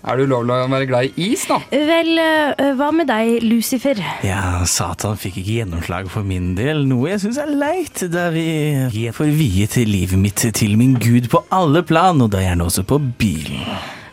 Er 0.03 0.19
det 0.19 0.25
ulovlig 0.27 0.55
å 0.59 0.67
være 0.67 0.87
glad 0.91 1.13
i 1.15 1.27
is, 1.31 1.45
da? 1.47 1.61
Vel, 1.71 2.17
eh, 2.19 2.73
hva 2.75 2.89
med 2.91 3.07
deg, 3.07 3.45
Lucifer? 3.47 4.01
Ja, 4.27 4.65
Satan 4.67 5.15
fikk 5.15 5.37
ikke 5.39 5.61
gjennomslag 5.61 6.09
for 6.11 6.27
min 6.27 6.57
del, 6.59 6.83
noe 6.91 7.13
jeg 7.13 7.23
syns 7.23 7.39
er 7.39 7.53
leit, 7.55 8.03
da 8.11 8.25
vi 8.35 9.07
får 9.15 9.31
viet 9.39 9.77
livet 9.87 10.19
mitt 10.19 10.43
til 10.59 10.75
min 10.81 10.97
gud 10.99 11.31
på 11.31 11.45
alle 11.55 11.85
plan, 11.87 12.19
og 12.19 12.33
da 12.35 12.43
gjerne 12.43 12.67
også 12.67 12.83
på 12.83 12.99
bilen. 13.21 13.63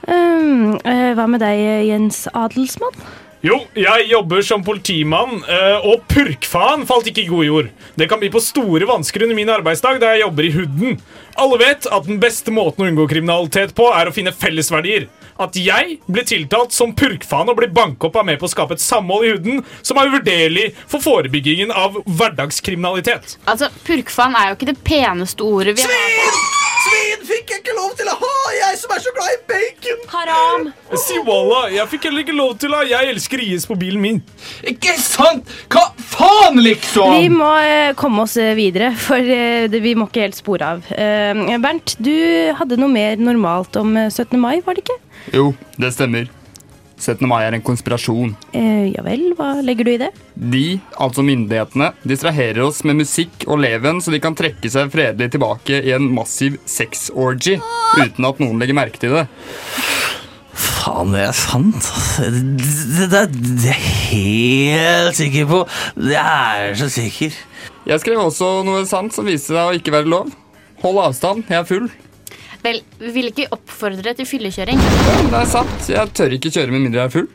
Um, 0.05 0.77
eh, 0.86 1.10
hva 1.17 1.25
med 1.25 1.41
deg, 1.41 1.65
Jens 1.89 2.27
Adelsmann? 2.38 2.93
Jo, 3.39 3.55
jeg 3.72 4.10
jobber 4.12 4.41
som 4.43 4.62
politimann, 4.67 5.38
eh, 5.48 5.86
og 5.88 6.01
purkfaen 6.12 6.86
falt 6.86 7.08
ikke 7.08 7.24
i 7.24 7.29
god 7.29 7.46
jord. 7.48 7.69
Det 7.96 8.10
kan 8.12 8.19
bli 8.19 8.29
på 8.29 8.41
store 8.43 8.86
vansker 8.86 9.24
under 9.24 9.38
min 9.38 9.50
arbeidsdag 9.53 10.01
da 10.01 10.12
jeg 10.12 10.25
jobber 10.25 10.43
i 10.43 10.51
hooden. 10.51 11.00
Alle 11.39 11.60
vet 11.62 11.88
at 11.88 12.10
den 12.10 12.19
beste 12.19 12.51
måten 12.51 12.84
å 12.84 12.89
unngå 12.91 13.08
kriminalitet 13.08 13.72
på, 13.74 13.88
er 13.96 14.12
å 14.12 14.13
finne 14.13 14.36
fellesverdier. 14.36 15.08
At 15.39 15.55
jeg 15.55 16.00
blir 16.12 16.25
tiltalt 16.27 16.75
som 16.75 16.91
purkfaen 17.00 17.48
og 17.51 17.60
blir 17.62 17.72
banket 17.72 18.10
opp 18.10 18.19
av 18.19 18.27
med 18.27 18.41
på 18.41 18.50
å 18.50 18.51
skape 18.51 18.75
et 18.75 18.84
samhold 18.84 19.25
i 19.25 19.34
huden 19.34 19.62
som 19.79 20.00
er 20.00 20.12
uvurderlig 20.12 20.65
for 20.84 21.00
forebyggingen 21.03 21.72
av 21.72 21.96
hverdagskriminalitet. 22.05 23.38
Altså, 23.48 23.72
Purkfaen 23.88 24.36
er 24.36 24.51
jo 24.51 24.60
ikke 24.60 24.72
det 24.74 24.79
peneste 24.84 25.48
ordet 25.48 25.77
vi 25.79 25.88
har. 25.88 25.96
Svin 25.96 26.68
fikk 26.83 27.51
jeg 27.51 27.59
ikke 27.62 27.75
lov 27.75 27.91
til 28.00 28.07
å 28.09 28.15
ha, 28.19 28.31
jeg 28.55 28.77
som 28.79 28.93
er 28.95 29.01
så 29.03 29.12
glad 29.15 29.33
i 29.33 29.39
bacon! 29.50 30.00
Haram! 30.13 30.69
Si 31.03 31.17
Walla, 31.27 31.62
jeg 31.74 31.88
fikk 31.91 32.07
heller 32.07 32.24
ikke 32.24 32.36
lov 32.38 32.55
til 32.62 32.74
å 32.74 32.79
ha. 32.79 32.88
Jeg 32.89 33.12
elsker 33.13 33.43
IS 33.43 33.67
på 33.69 33.77
bilen 33.79 34.01
min. 34.03 34.21
Ikke 34.69 34.95
sant? 35.01 35.50
Hva 35.74 35.89
faen, 36.13 36.62
liksom? 36.63 37.17
Vi 37.19 37.29
må 37.33 37.51
eh, 37.59 37.91
komme 38.00 38.24
oss 38.25 38.38
eh, 38.39 38.53
videre, 38.57 38.93
for 38.98 39.19
eh, 39.19 39.67
det, 39.71 39.83
vi 39.86 39.95
må 40.00 40.07
ikke 40.09 40.25
helt 40.27 40.39
spore 40.39 40.74
av. 40.77 40.89
Eh, 40.95 41.45
Bernt, 41.62 41.98
du 42.00 42.15
hadde 42.59 42.79
noe 42.79 42.91
mer 42.93 43.19
normalt 43.21 43.79
om 43.81 43.95
eh, 44.00 44.09
17. 44.09 44.38
mai, 44.41 44.59
var 44.65 44.79
det 44.79 44.88
ikke? 44.88 45.00
Jo, 45.36 45.50
det 45.77 45.93
stemmer. 45.98 46.29
17. 47.00 47.24
mai 47.29 47.41
er 47.46 47.56
en 47.56 47.63
konspirasjon. 47.65 48.36
Eh, 48.53 48.91
ja 48.94 49.03
vel, 49.06 49.29
hva 49.38 49.53
legger 49.65 49.88
du 49.88 49.94
i 49.94 50.01
det? 50.01 50.10
De, 50.36 50.65
altså 51.00 51.24
myndighetene, 51.25 51.94
distraherer 52.08 52.62
oss 52.65 52.84
med 52.88 53.00
musikk 53.01 53.48
og 53.48 53.62
leven 53.63 54.03
så 54.03 54.13
de 54.13 54.22
kan 54.24 54.38
trekke 54.38 54.72
seg 54.72 54.91
fredelig 54.94 55.32
tilbake 55.36 55.82
i 55.82 55.96
en 55.96 56.10
massiv 56.13 56.60
sex-orgy 56.70 57.58
uten 58.00 58.29
at 58.29 58.44
noen 58.44 58.60
legger 58.62 58.77
merke 58.77 59.01
til 59.01 59.15
det. 59.15 59.25
Faen, 60.60 61.13
det 61.15 61.24
er 61.27 61.36
sant. 61.38 61.88
Det, 62.20 63.08
det, 63.12 63.24
det, 63.63 63.72
er 63.72 63.79
jeg 63.79 63.96
helt 64.10 65.20
sikker 65.20 65.48
på. 65.50 65.63
Det 65.96 66.20
er 66.20 66.65
jeg 66.68 66.77
så 66.82 66.91
sikker. 66.98 67.39
Jeg 67.89 68.03
skrev 68.03 68.22
også 68.25 68.51
noe 68.68 68.84
sant 68.89 69.15
som 69.15 69.27
viste 69.27 69.53
seg 69.53 69.62
å 69.72 69.79
ikke 69.79 69.96
være 69.96 70.12
lov. 70.12 70.32
Hold 70.84 71.01
avstand, 71.10 71.48
jeg 71.48 71.60
er 71.62 71.68
full. 71.68 71.89
Vel, 72.63 72.82
vi 73.00 73.12
vil 73.16 73.30
ikke 73.32 73.48
oppfordre 73.56 74.13
til 74.18 74.28
fyllekjøring. 74.28 74.82
Det 74.82 75.38
er 75.39 75.48
sant, 75.48 75.88
jeg 75.88 76.16
tør 76.18 76.36
ikke 76.36 76.51
kjøre 76.51 76.74
med 76.74 76.84
mindre 76.88 77.06
jeg 77.06 77.08
er 77.08 77.13
full. 77.13 77.30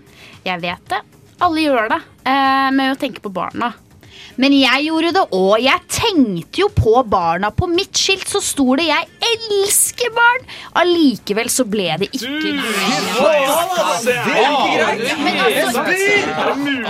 Jeg 0.45 0.61
vet 0.61 0.90
det. 0.93 1.00
Alle 1.45 1.64
gjør 1.64 1.88
det. 1.95 2.00
Eh, 2.28 2.69
med 2.76 2.93
å 2.93 2.99
tenke 3.00 3.25
på 3.25 3.33
barna. 3.33 3.73
Men 4.40 4.54
jeg 4.57 4.88
gjorde 4.88 5.12
det 5.14 5.23
òg. 5.37 5.54
Jeg 5.62 5.81
tenkte 5.95 6.61
jo 6.64 6.69
på 6.75 6.95
barna. 7.09 7.50
På 7.54 7.69
mitt 7.71 7.97
skilt 7.97 8.26
så 8.28 8.40
sto 8.43 8.75
det 8.76 8.87
'Jeg 8.88 9.07
elsker 9.31 10.11
barn'. 10.11 10.47
Allikevel 10.83 11.49
så 11.49 11.64
ble 11.64 11.88
det 11.99 12.09
ikke 12.12 12.26
du, 12.26 12.40
det. 12.43 12.52
Men 15.25 15.38
altså, 15.38 15.81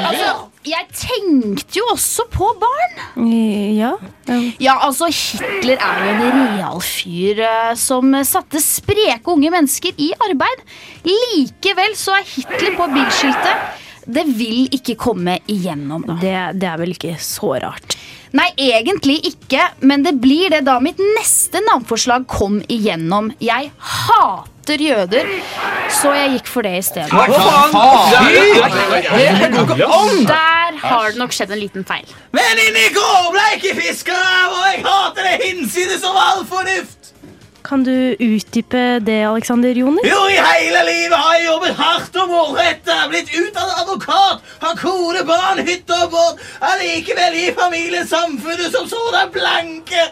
altså 0.09 0.54
Jeg 0.65 0.87
tenkte 0.97 1.77
jo 1.77 1.85
også 1.93 2.25
på 2.33 2.47
barn. 2.61 3.01
Ja. 3.77 3.91
Ja, 4.63 4.79
altså 4.87 5.11
Hitler 5.13 5.77
er 5.77 5.99
jo 6.07 6.15
en 6.15 6.39
real 6.57 6.81
fyr 6.85 7.43
eh, 7.45 7.73
som 7.77 8.15
satte 8.25 8.63
spreke 8.65 9.29
unge 9.35 9.51
mennesker 9.53 9.93
i 10.01 10.09
arbeid. 10.25 10.63
Likevel 11.05 11.93
så 12.01 12.17
er 12.17 12.25
Hitler 12.31 12.79
på 12.79 12.89
bilskiltet. 12.95 13.81
Det 14.05 14.25
vil 14.37 14.73
ikke 14.77 14.97
komme 15.01 15.39
igjennom. 15.49 16.05
Det, 16.21 16.35
det 16.61 16.69
er 16.69 16.81
vel 16.81 16.97
ikke 16.97 17.15
så 17.21 17.55
rart. 17.61 17.94
Nei, 18.35 18.49
egentlig 18.59 19.21
ikke, 19.29 19.69
men 19.87 20.03
det 20.03 20.17
blir 20.19 20.51
det 20.51 20.65
da 20.67 20.81
mitt 20.83 20.99
neste 21.19 21.61
navnforslag 21.63 22.25
kom 22.27 22.57
igjennom. 22.67 23.29
Jeg 23.39 23.71
hater 23.79 24.83
jøder, 24.83 25.31
så 26.01 26.11
jeg 26.17 26.33
gikk 26.33 26.51
for 26.51 26.67
det 26.67 26.73
i 26.81 26.83
stedet. 26.83 27.13
Der 30.33 30.83
har 30.83 31.07
det 31.13 31.21
nok 31.21 31.37
skjedd 31.37 31.55
en 31.55 31.63
liten 31.63 31.87
feil. 31.87 32.11
Men 32.35 32.65
inni 32.67 32.89
grå 32.97 33.31
bleike 33.37 33.77
fiskere, 33.79 34.35
og 34.51 34.67
jeg 34.73 34.83
hater 34.89 35.31
det 35.31 35.37
hinsides 35.47 36.03
av 36.11 36.19
all 36.27 36.45
fornuft! 36.51 37.04
Kan 37.65 37.85
du 37.85 38.17
utdype 38.21 38.99
det, 39.01 39.25
Alexander 39.25 39.73
Joner? 39.73 40.05
Jo, 40.05 40.19
i 40.29 40.37
hele 40.37 40.81
livet 40.85 41.17
har 41.17 41.35
jeg 41.35 41.47
jobbet 41.47 41.79
hardt 41.79 42.17
og 42.21 42.29
målretta. 42.29 42.97
blitt 43.09 43.31
utdannet 43.33 43.79
advokat, 43.83 44.43
har 44.65 44.75
kone, 44.77 45.23
barn, 45.25 45.63
hytte 45.69 45.97
og 46.05 46.11
båt, 46.13 46.43
allikevel 46.61 47.39
gir 47.39 47.57
familien 47.57 48.05
samfunnet 48.09 48.69
som 48.77 48.85
sådan 48.89 49.33
blanke. 49.33 50.05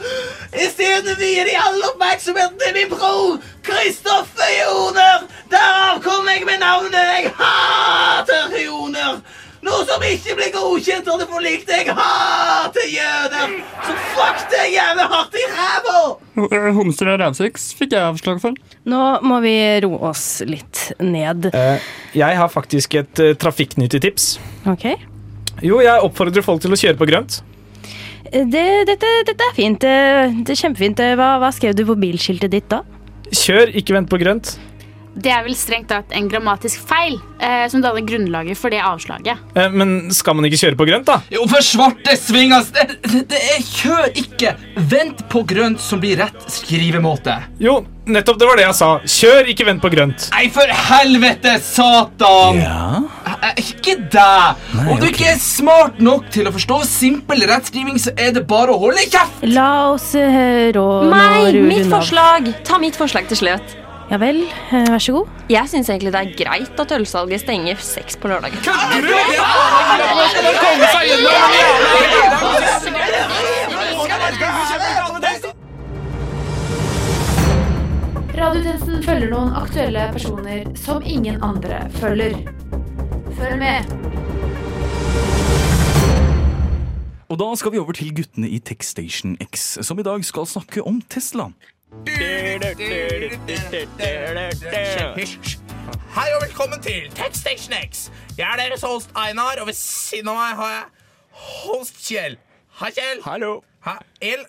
I 0.64 0.70
stedet 0.72 1.18
vier 1.20 1.44
de 1.44 1.58
all 1.66 1.84
oppmerksomheten 1.90 2.56
til 2.64 2.74
min 2.78 2.90
bror, 2.94 3.36
Kristoffer 3.68 4.50
Joner. 4.62 5.28
Derav 5.52 6.00
kom 6.08 6.32
jeg 6.32 6.48
med 6.48 6.58
navnet 6.64 7.04
Jeg 7.12 7.36
hater 7.36 8.58
Joner. 8.64 9.20
Noe 9.62 9.84
som 9.86 10.02
ikke 10.02 10.40
blir 10.40 10.52
godkjent 10.56 11.08
og 11.08 11.20
det 11.20 11.28
forlikte. 11.28 11.84
Jeg 11.84 12.00
hater 12.00 12.92
jøder. 12.96 13.56
Så 13.84 14.02
fuck 14.16 14.44
deg 14.56 14.76
jævlig 14.80 15.10
hardt 15.16 15.42
i 15.44 15.48
ræva! 15.52 16.21
Homser 16.78 17.10
og 17.12 17.18
rævsex 17.20 17.70
fikk 17.76 17.92
jeg 17.96 18.02
avslag 18.08 18.38
for. 18.40 18.56
Nå 18.88 19.00
må 19.26 19.40
vi 19.44 19.52
roe 19.84 19.98
oss 20.10 20.40
litt 20.48 20.86
ned. 21.02 21.50
Eh, 21.52 21.88
jeg 22.16 22.38
har 22.40 22.48
faktisk 22.52 22.94
et 23.02 23.20
uh, 23.20 23.32
trafikknyttig 23.36 24.00
tips. 24.06 24.28
Ok? 24.72 24.86
Jo, 25.62 25.82
jeg 25.84 26.00
oppfordrer 26.06 26.42
folk 26.46 26.62
til 26.64 26.72
å 26.72 26.78
kjøre 26.80 26.96
på 27.00 27.08
grønt. 27.10 27.42
Eh, 28.32 28.46
Det, 28.48 28.64
dette, 28.88 29.10
dette 29.28 29.50
er 29.50 29.54
fint. 29.58 29.84
eh, 29.84 30.32
Det 30.42 30.56
er 30.56 30.62
kjempefint. 30.64 31.00
Eh, 31.04 31.14
Hva, 31.20 31.34
hva 31.42 31.52
skrev 31.52 31.76
du 31.76 31.84
på 31.90 31.98
bilskiltet 32.00 32.50
ditt 32.56 32.68
da? 32.72 32.80
Kjør, 33.32 33.70
ikke 33.76 33.94
vent 33.96 34.08
på 34.12 34.18
grønt. 34.20 34.54
Det 35.14 35.28
er 35.28 35.42
vel 35.44 35.52
strengt 35.58 35.90
tatt 35.92 36.12
en 36.16 36.28
grammatisk 36.30 36.80
feil 36.88 37.18
eh, 37.38 37.66
som 37.68 37.82
danner 37.84 38.00
grunnlaget 38.08 38.56
for 38.56 38.72
det 38.72 38.78
avslaget. 38.80 39.42
Eh, 39.58 39.68
men 39.76 40.08
skal 40.16 40.38
man 40.38 40.46
ikke 40.48 40.60
kjøre 40.62 40.78
på 40.80 40.86
grønt, 40.88 41.04
da? 41.10 41.18
Jo, 41.34 41.44
for 41.50 41.60
svarte 41.66 42.14
sving, 42.16 42.54
ass! 42.56 42.70
Det, 42.72 42.86
det, 43.04 43.24
det 43.28 43.40
er 43.52 43.60
kjør 43.66 44.06
ikke! 44.22 44.54
Vent 44.88 45.20
på 45.32 45.42
grønt 45.52 45.82
som 45.84 46.00
blir 46.00 46.16
rett 46.22 46.46
skrivemåte. 46.50 47.34
Jo, 47.60 47.82
nettopp 48.08 48.40
det 48.40 48.48
var 48.48 48.56
det 48.58 48.64
jeg 48.70 48.78
sa. 48.80 48.88
Kjør, 49.18 49.50
ikke 49.52 49.66
vent 49.68 49.84
på 49.84 49.90
grønt. 49.92 50.30
Nei, 50.32 50.46
for 50.54 50.72
helvete, 50.88 51.58
satan! 51.66 52.62
Ja? 52.62 53.02
Eh, 53.42 53.60
Ikke 53.62 53.98
deg! 54.12 54.64
Om 54.86 54.96
du 55.02 55.06
ikke 55.10 55.28
er 55.34 55.38
smart 55.44 56.00
nok 56.02 56.30
til 56.32 56.48
å 56.48 56.54
forstå 56.56 56.80
simpel 56.88 57.44
rettskriving, 57.52 58.00
så 58.00 58.14
er 58.16 58.32
det 58.38 58.46
bare 58.48 58.72
å 58.72 58.80
holde 58.86 59.04
kjeft! 59.12 59.44
La 59.52 59.68
oss 59.92 60.08
høre 60.16 60.72
nå 60.72 60.88
ru- 61.52 61.62
Mitt 61.68 61.88
forslag! 61.92 62.48
Ta 62.64 62.80
mitt 62.80 62.96
forslag 62.98 63.28
til 63.30 63.42
slutt. 63.44 63.76
Ja 64.12 64.18
vel, 64.20 64.42
eh, 64.44 64.90
vær 64.92 65.00
så 65.00 65.12
god. 65.12 65.28
Jeg 65.48 65.68
syns 65.72 65.88
egentlig 65.88 66.10
det 66.12 66.20
er 66.20 66.32
greit 66.36 66.80
at 66.82 66.90
ølsalget 66.92 67.40
stenger 67.40 67.78
seks 67.80 68.18
på 68.20 68.28
lørdager. 68.28 68.60
Radiotjenesten 78.36 79.00
følger 79.08 79.32
noen 79.32 79.56
aktuelle 79.56 80.04
personer 80.12 80.68
som 80.76 81.00
ingen 81.00 81.40
andre 81.40 81.80
følger. 81.96 82.36
Følg 83.40 83.58
med. 83.64 83.98
Og 87.32 87.40
da 87.40 87.54
skal 87.56 87.72
vi 87.72 87.80
over 87.80 87.96
til 87.96 88.12
guttene 88.12 88.52
i 88.52 88.60
Techstation 88.60 89.38
X, 89.40 89.78
som 89.80 89.96
i 89.96 90.04
dag 90.04 90.20
skal 90.20 90.44
snakke 90.44 90.84
om 90.84 91.00
Tesla. 91.08 91.48
Hei 91.92 92.56
og 96.34 96.42
velkommen 96.42 96.82
til 96.82 97.10
Techstation 97.14 97.74
X. 97.90 98.10
Jeg 98.38 98.52
er 98.52 98.56
deres 98.56 98.82
host 98.82 99.10
Einar, 99.16 99.60
og 99.60 99.66
ved 99.66 99.74
siden 99.76 100.28
av 100.32 100.36
meg 100.38 100.56
har 100.56 100.70
jeg 100.72 100.84
host 101.30 101.94
Kjell. 102.06 102.38
Hei, 102.80 102.90
Kjell. 102.96 103.20
Hallo. 103.26 103.60
Ha, 103.84 103.92
El 104.24 104.44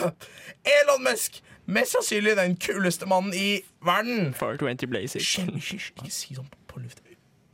Elon 0.00 1.04
Musk. 1.10 1.32
Mest 1.66 1.92
sannsynlig 1.92 2.36
den 2.40 2.56
kuleste 2.56 3.06
mannen 3.06 3.34
i 3.36 3.60
verden. 3.84 4.34
420 4.34 4.86
Blazing. 4.88 5.24
Kjell, 5.28 5.52
hysj, 5.60 5.92
ikke 5.92 6.10
si 6.10 6.34
sånn 6.40 6.48
på 6.72 6.80
lufta. 6.80 7.04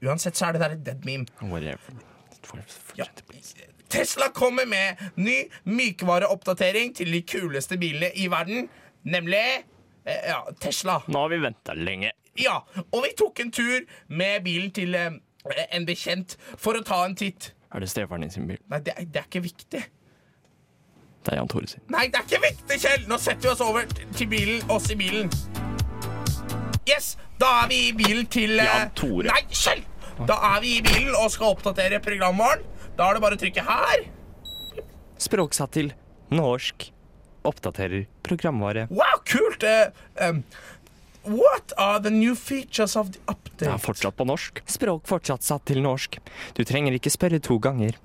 Uansett 0.06 0.38
så 0.38 0.46
er 0.46 0.52
det 0.54 0.62
der 0.62 0.70
et 0.78 0.86
dead 0.86 1.00
meme. 1.02 1.26
Ja. 2.96 3.04
Tesla 3.90 4.28
kommer 4.34 4.66
med 4.68 4.96
ny 5.16 5.48
mykvareoppdatering 5.64 6.94
til 6.96 7.12
de 7.12 7.22
kuleste 7.26 7.78
bilene 7.80 8.10
i 8.14 8.28
verden, 8.30 8.68
nemlig 9.08 9.42
eh, 10.04 10.28
ja, 10.28 10.42
Tesla. 10.60 11.00
Nå 11.08 11.24
har 11.24 11.32
vi 11.32 11.42
venta 11.42 11.76
lenge. 11.76 12.12
Ja, 12.38 12.60
og 12.92 13.02
vi 13.02 13.12
tok 13.18 13.40
en 13.42 13.52
tur 13.54 13.86
med 14.08 14.42
bilen 14.46 14.70
til 14.74 14.94
eh, 14.94 15.18
en 15.74 15.86
bekjent 15.88 16.36
for 16.56 16.78
å 16.78 16.84
ta 16.86 17.04
en 17.06 17.16
titt. 17.18 17.52
Er 17.74 17.84
det 17.84 17.90
stefaren 17.92 18.24
din 18.24 18.32
sin 18.32 18.46
bil? 18.48 18.60
Nei, 18.70 18.80
det 18.84 18.94
er, 18.96 19.08
det 19.08 19.22
er 19.22 19.28
ikke 19.28 19.44
viktig. 19.44 19.82
Det 21.24 21.34
er 21.34 21.40
Jan 21.40 21.50
Tore 21.50 21.68
sin. 21.68 21.82
Nei, 21.92 22.06
det 22.08 22.20
er 22.20 22.28
ikke 22.28 22.40
viktig, 22.46 22.78
Kjell! 22.80 23.06
Nå 23.10 23.18
setter 23.20 23.48
vi 23.48 23.52
oss 23.52 23.64
over 23.64 23.88
til 24.16 24.30
bilen, 24.30 24.62
oss 24.72 24.88
i 24.94 24.96
bilen. 24.96 25.32
Yes, 26.88 27.16
da 27.40 27.50
er 27.64 27.72
vi 27.72 27.80
i 27.90 27.94
bilen 27.96 28.28
til 28.32 28.54
eh, 28.56 28.68
Jan 28.68 28.94
Tore. 28.96 29.28
Nei, 29.28 29.42
Kjell! 29.52 29.82
Da 30.28 30.38
er 30.54 30.62
vi 30.64 30.78
i 30.78 30.82
bilen 30.82 31.12
og 31.14 31.28
skal 31.30 31.52
oppdatere 31.54 32.00
programvaren. 32.02 32.64
Da 32.98 33.06
er 33.10 33.18
det 33.18 33.22
bare 33.22 33.36
å 33.36 33.42
trykke 33.42 33.62
her. 33.66 34.06
Språksatt 35.22 35.76
til 35.76 35.92
norsk. 36.34 36.88
Oppdaterer 37.46 38.06
programvare. 38.26 38.86
Wow, 38.90 39.20
kult! 39.24 39.62
Uh, 39.62 39.90
um, 40.20 40.42
what 41.24 41.72
are 41.78 42.00
the 42.02 42.10
new 42.10 42.34
features 42.34 42.96
of 42.96 43.12
the 43.12 43.20
update? 43.26 43.58
Det 43.64 43.68
er 43.72 43.78
fortsatt 43.82 44.16
på 44.16 44.26
norsk. 44.28 44.62
Språk 44.66 45.06
fortsatt 45.08 45.42
satt 45.46 45.64
til 45.70 45.82
norsk. 45.82 46.18
Du 46.54 46.64
trenger 46.64 46.94
ikke 46.98 47.10
spørre 47.14 47.40
to 47.42 47.58
ganger. 47.62 47.96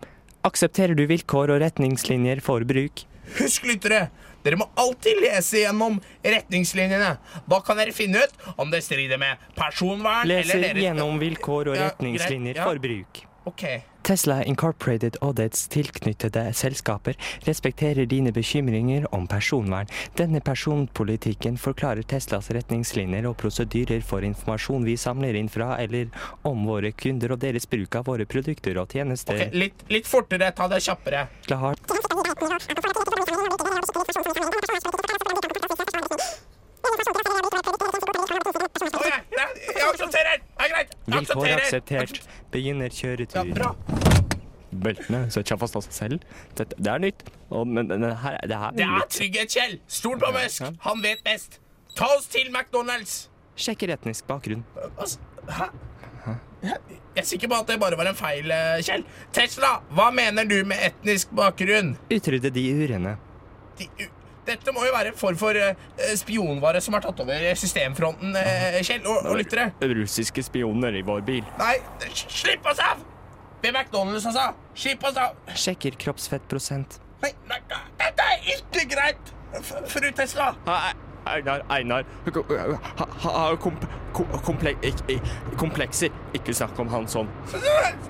Aksepterer 0.43 0.95
du 0.97 1.05
vilkår 1.07 1.53
og 1.55 1.61
retningslinjer 1.63 2.41
for 2.43 2.65
bruk? 2.67 3.05
Husk, 3.37 3.63
lyttere, 3.65 4.09
dere 4.43 4.57
må 4.59 4.67
alltid 4.75 5.21
lese 5.23 5.61
gjennom 5.63 6.01
retningslinjene. 6.25 7.13
Da 7.49 7.59
kan 7.63 7.79
dere 7.79 7.93
finne 7.95 8.25
ut 8.25 8.49
om 8.59 8.71
det 8.73 8.81
strider 8.83 9.21
med 9.21 9.39
personvern 9.55 10.27
Leser 10.27 10.57
eller 10.57 10.73
deres 10.73 10.83
gjennom 10.89 11.21
vilkår 11.21 11.71
og 11.71 11.77
Ja, 11.79 11.87
retningslinjer 11.87 12.57
greit, 12.57 12.59
ja. 12.59 12.65
for 12.67 12.83
bruk. 12.83 13.23
OK. 13.43 13.63
Tesla 14.03 14.41
Incorporated 14.43 15.15
og 15.23 15.37
dets 15.39 15.67
tilknyttede 15.71 16.43
selskaper 16.55 17.15
respekterer 17.47 18.07
dine 18.09 18.33
bekymringer 18.35 19.07
om 19.15 19.27
personvern. 19.31 19.87
Denne 20.19 20.41
personpolitikken 20.43 21.57
forklarer 21.59 22.03
Teslas 22.07 22.51
retningslinjer 22.55 23.27
og 23.29 23.37
prosedyrer 23.39 24.03
for 24.03 24.27
informasjon 24.27 24.87
vi 24.87 24.97
samler 24.99 25.39
inn 25.39 25.51
fra 25.51 25.77
eller 25.79 26.11
om 26.47 26.67
våre 26.67 26.91
kunder 26.91 27.35
og 27.35 27.43
deres 27.43 27.67
bruk 27.69 27.95
av 27.99 28.07
våre 28.11 28.27
produkter 28.27 28.79
og 28.79 28.91
tjenester. 28.91 29.39
Okay, 29.39 29.65
litt, 29.65 29.87
litt 29.91 30.09
fortere. 30.09 30.51
Ta 30.55 30.67
det 30.71 30.83
kjappere. 30.83 31.27
Klart. 31.47 31.87
Jeg 38.83 39.85
aksepterer. 39.89 40.41
Er 40.59 40.71
greit. 40.73 40.95
Vilkår 41.07 41.51
akseptert. 41.57 42.21
Begynner 42.51 42.93
kjøretur. 42.93 43.39
Ja, 43.39 43.53
bra. 43.53 43.73
Beltene 44.83 45.27
setter 45.31 45.53
seg 45.53 45.61
fast 45.61 45.77
av 45.77 45.85
seg 45.85 45.95
selv. 45.95 46.23
Dette, 46.57 46.77
det 46.81 46.89
er 46.91 47.03
nytt. 47.03 47.23
Og, 47.53 47.67
men 47.69 47.87
men 47.91 48.07
her, 48.23 48.39
det 48.49 48.57
her 48.57 48.73
Det 48.77 48.87
er 48.87 49.05
trygghet, 49.13 49.53
Kjell. 49.53 49.77
Stol 49.87 50.17
på 50.21 50.31
Musk. 50.33 50.65
Han 50.87 51.03
vet 51.05 51.21
best. 51.25 51.59
Ta 51.97 52.09
oss 52.17 52.25
til 52.33 52.49
McDonald's. 52.49 53.27
Sjekker 53.55 53.93
etnisk 53.93 54.25
bakgrunn. 54.27 54.63
Altså, 54.97 55.19
hæ? 55.49 55.69
Jeg 56.63 57.21
er 57.21 57.27
sikker 57.27 57.51
på 57.51 57.57
at 57.59 57.67
det 57.69 57.75
bare 57.81 57.97
var 57.99 58.07
en 58.09 58.17
feil, 58.17 58.49
eh, 58.51 58.81
Kjell. 58.81 59.03
Tesla, 59.35 59.75
hva 59.93 60.09
mener 60.15 60.47
du 60.49 60.63
med 60.65 60.79
etnisk 60.81 61.31
bakgrunn? 61.35 61.93
Utrydde 62.09 62.49
de 62.55 62.63
urene. 62.81 63.17
De, 63.77 63.89
u 63.99 64.07
dette 64.45 64.73
må 64.75 64.83
jo 64.85 64.91
være 64.93 65.13
en 65.13 65.17
form 65.19 65.37
for 65.39 65.55
eh, 65.55 65.75
spionvare 66.19 66.81
som 66.83 66.93
har 66.97 67.01
tatt 67.05 67.19
over 67.23 67.45
systemfronten, 67.59 68.35
eh, 68.39 68.79
Kjell 68.83 69.05
og, 69.07 69.25
og 69.31 69.37
lyttere. 69.39 69.69
Russiske 69.81 70.43
spioner 70.43 70.95
i 70.99 71.03
vår 71.07 71.21
bil. 71.27 71.43
Nei, 71.61 71.77
slipp 72.13 72.65
oss 72.71 72.79
av! 72.83 73.03
Ved 73.63 73.71
McDonald's, 73.77 74.25
altså. 74.27 74.49
Slipp 74.75 75.03
oss 75.07 75.15
av. 75.17 75.37
Sjekker 75.55 75.95
kroppsfettprosent. 76.01 76.99
Nei, 77.23 77.31
nei, 77.47 77.61
dette 78.01 78.25
er 78.33 78.49
ikke 78.57 78.83
greit, 78.91 79.33
fru 79.87 80.09
Tesla. 80.17 80.49
Einar, 81.23 81.61
Einar 81.71 82.03
ko- 82.35 82.43
ha- 82.99 83.07
ha- 83.23 83.55
komp 83.63 83.85
ko- 84.13 84.27
komplek 84.43 84.75
ik- 84.83 85.05
ik- 85.07 85.29
Komplekser. 85.57 86.09
Ikke 86.35 86.51
snakk 86.53 86.77
om 86.83 86.89
han 86.91 87.07
sånn. 87.07 87.29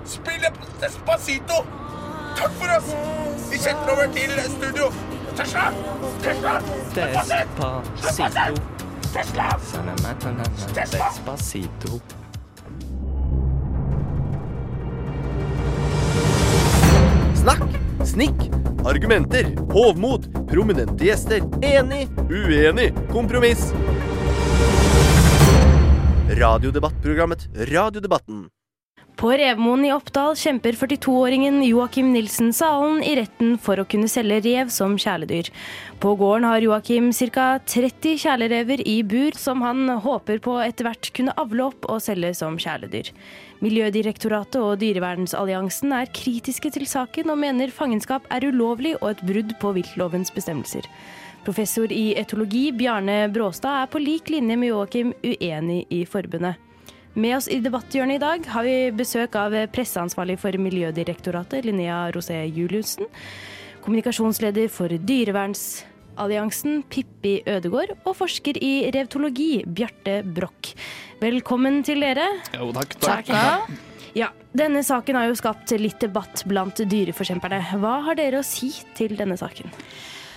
Spill 0.10 0.48
Despacito. 0.82 1.62
Takk 2.36 2.52
for 2.58 2.74
oss. 2.80 2.90
Vi 3.52 3.58
setter 3.62 3.92
over 3.94 4.08
til 4.16 4.32
studio. 4.58 4.90
Tesla! 5.36 5.74
Tesla! 6.22 6.62
Despacito. 9.14 9.62
Despacito. 10.74 12.02
Snakk, 17.36 17.64
snikk, 18.06 18.50
argumenter, 18.86 19.56
hovmod, 19.74 20.30
prominente 20.48 21.04
gjester, 21.04 21.42
enig, 21.62 22.10
uenig, 22.30 22.94
kompromiss. 23.12 23.74
Radiodebattprogrammet 26.30 27.50
Radiodebatten. 27.56 28.50
På 29.16 29.30
Revmoen 29.32 29.86
i 29.86 29.92
Oppdal 29.94 30.34
kjemper 30.36 30.74
42-åringen 30.74 31.60
Joakim 31.68 32.10
Nilsen 32.16 32.50
Salen 32.54 33.04
i 33.06 33.14
retten 33.20 33.54
for 33.62 33.78
å 33.78 33.86
kunne 33.86 34.10
selge 34.10 34.40
rev 34.42 34.72
som 34.74 34.96
kjæledyr. 34.98 35.52
På 36.02 36.16
gården 36.18 36.48
har 36.50 36.66
Joakim 36.66 37.12
ca. 37.14 37.60
30 37.62 38.18
kjælerever 38.24 38.82
i 38.82 38.98
bur, 39.06 39.38
som 39.38 39.62
han 39.62 39.86
håper 40.02 40.42
på 40.44 40.58
etter 40.66 40.90
hvert 40.90 41.12
kunne 41.14 41.36
avle 41.38 41.70
opp 41.70 41.86
og 41.86 42.02
selge 42.02 42.34
som 42.42 42.58
kjæledyr. 42.58 43.14
Miljødirektoratet 43.62 44.60
og 44.60 44.82
Dyrevernsalliansen 44.82 45.94
er 45.94 46.12
kritiske 46.12 46.74
til 46.74 46.90
saken 46.90 47.30
og 47.30 47.40
mener 47.46 47.72
fangenskap 47.72 48.26
er 48.34 48.50
ulovlig 48.50 48.98
og 49.00 49.14
et 49.14 49.24
brudd 49.30 49.56
på 49.62 49.78
viltlovens 49.78 50.34
bestemmelser. 50.34 50.90
Professor 51.46 51.92
i 51.94 52.16
etologi 52.18 52.72
Bjarne 52.76 53.28
Bråstad 53.32 53.84
er 53.86 53.90
på 53.94 54.02
lik 54.02 54.34
linje 54.34 54.58
med 54.58 54.74
Joakim 54.74 55.14
uenig 55.22 55.84
i 55.94 56.04
forbundet. 56.10 56.73
Med 57.14 57.36
oss 57.38 57.46
i 57.46 57.60
debatthjørnet 57.62 58.18
i 58.18 58.22
dag 58.24 58.48
har 58.50 58.64
vi 58.66 58.78
besøk 58.98 59.36
av 59.38 59.54
presseansvarlig 59.70 60.40
for 60.42 60.56
Miljødirektoratet, 60.58 61.62
Linnea 61.68 62.08
Rosé 62.16 62.40
Juliussen. 62.50 63.06
Kommunikasjonsleder 63.86 64.72
for 64.74 64.90
Dyrevernsalliansen, 64.90 66.82
Pippi 66.90 67.36
Ødegård. 67.46 67.94
Og 68.02 68.18
forsker 68.18 68.58
i 68.58 68.90
revtologi, 68.96 69.62
Bjarte 69.70 70.24
Broch. 70.26 70.72
Velkommen 71.22 71.84
til 71.86 72.02
dere. 72.02 72.26
Jo, 72.58 72.72
takk. 72.74 73.30
Ja, 74.18 74.32
Denne 74.54 74.82
saken 74.86 75.18
har 75.18 75.30
jo 75.30 75.38
skapt 75.38 75.70
litt 75.78 76.02
debatt 76.02 76.44
blant 76.50 76.82
dyreforkjemperne. 76.82 77.62
Hva 77.78 78.00
har 78.10 78.18
dere 78.18 78.42
å 78.42 78.46
si 78.46 78.72
til 78.98 79.14
denne 79.18 79.38
saken? 79.38 79.70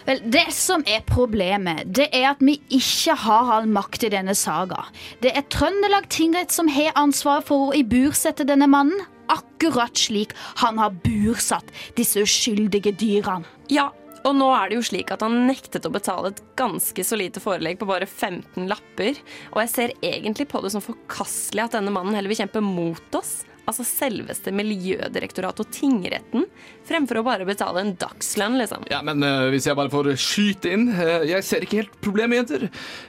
Vel, 0.07 0.21
Det 0.31 0.53
som 0.55 0.85
er 0.87 1.03
problemet, 1.03 1.83
det 1.91 2.07
er 2.15 2.29
at 2.31 2.43
vi 2.45 2.61
ikke 2.71 3.17
har 3.25 3.51
all 3.57 3.67
makt 3.67 4.07
i 4.07 4.13
denne 4.15 4.37
saga. 4.39 4.85
Det 5.23 5.33
er 5.35 5.43
Trøndelag 5.51 6.07
tingrett 6.15 6.55
som 6.55 6.71
har 6.71 6.95
ansvaret 6.95 7.49
for 7.49 7.73
å 7.73 7.75
ibursette 7.75 8.47
denne 8.47 8.69
mannen, 8.71 9.03
akkurat 9.27 9.99
slik 9.99 10.37
han 10.63 10.79
har 10.79 10.95
bursatt 11.03 11.73
disse 11.99 12.23
uskyldige 12.23 12.95
dyrene. 12.95 13.49
Ja, 13.67 13.89
og 14.23 14.39
nå 14.39 14.47
er 14.55 14.71
det 14.71 14.79
jo 14.79 14.87
slik 14.87 15.11
at 15.11 15.27
han 15.27 15.43
nektet 15.49 15.87
å 15.87 15.93
betale 15.95 16.31
et 16.31 16.41
ganske 16.59 17.03
solide 17.07 17.43
forelegg 17.43 17.79
på 17.83 17.91
bare 17.91 18.07
15 18.07 18.71
lapper. 18.71 19.19
Og 19.57 19.61
jeg 19.65 19.75
ser 19.75 19.99
egentlig 20.07 20.47
på 20.51 20.63
det 20.63 20.71
som 20.75 20.83
forkastelig 20.83 21.67
at 21.67 21.77
denne 21.79 21.95
mannen 21.95 22.15
heller 22.15 22.31
vil 22.31 22.45
kjempe 22.45 22.63
mot 22.63 23.19
oss. 23.19 23.41
Altså 23.67 23.83
selveste 23.87 24.53
Miljødirektoratet 24.55 25.65
og 25.65 25.73
tingretten, 25.75 26.45
fremfor 26.87 27.19
å 27.21 27.25
bare 27.27 27.47
betale 27.49 27.83
en 27.83 27.95
dagslønn, 27.99 28.59
liksom. 28.61 28.87
Ja, 28.93 29.01
men 29.07 29.25
uh, 29.27 29.49
hvis 29.51 29.67
jeg 29.67 29.79
bare 29.79 29.91
får 29.91 30.13
skyte 30.23 30.71
inn 30.71 30.87
uh, 30.95 31.25
Jeg 31.27 31.43
ser 31.47 31.67
ikke 31.67 31.81
helt 31.81 31.97
problemet, 32.05 32.39
jenter. 32.39 32.69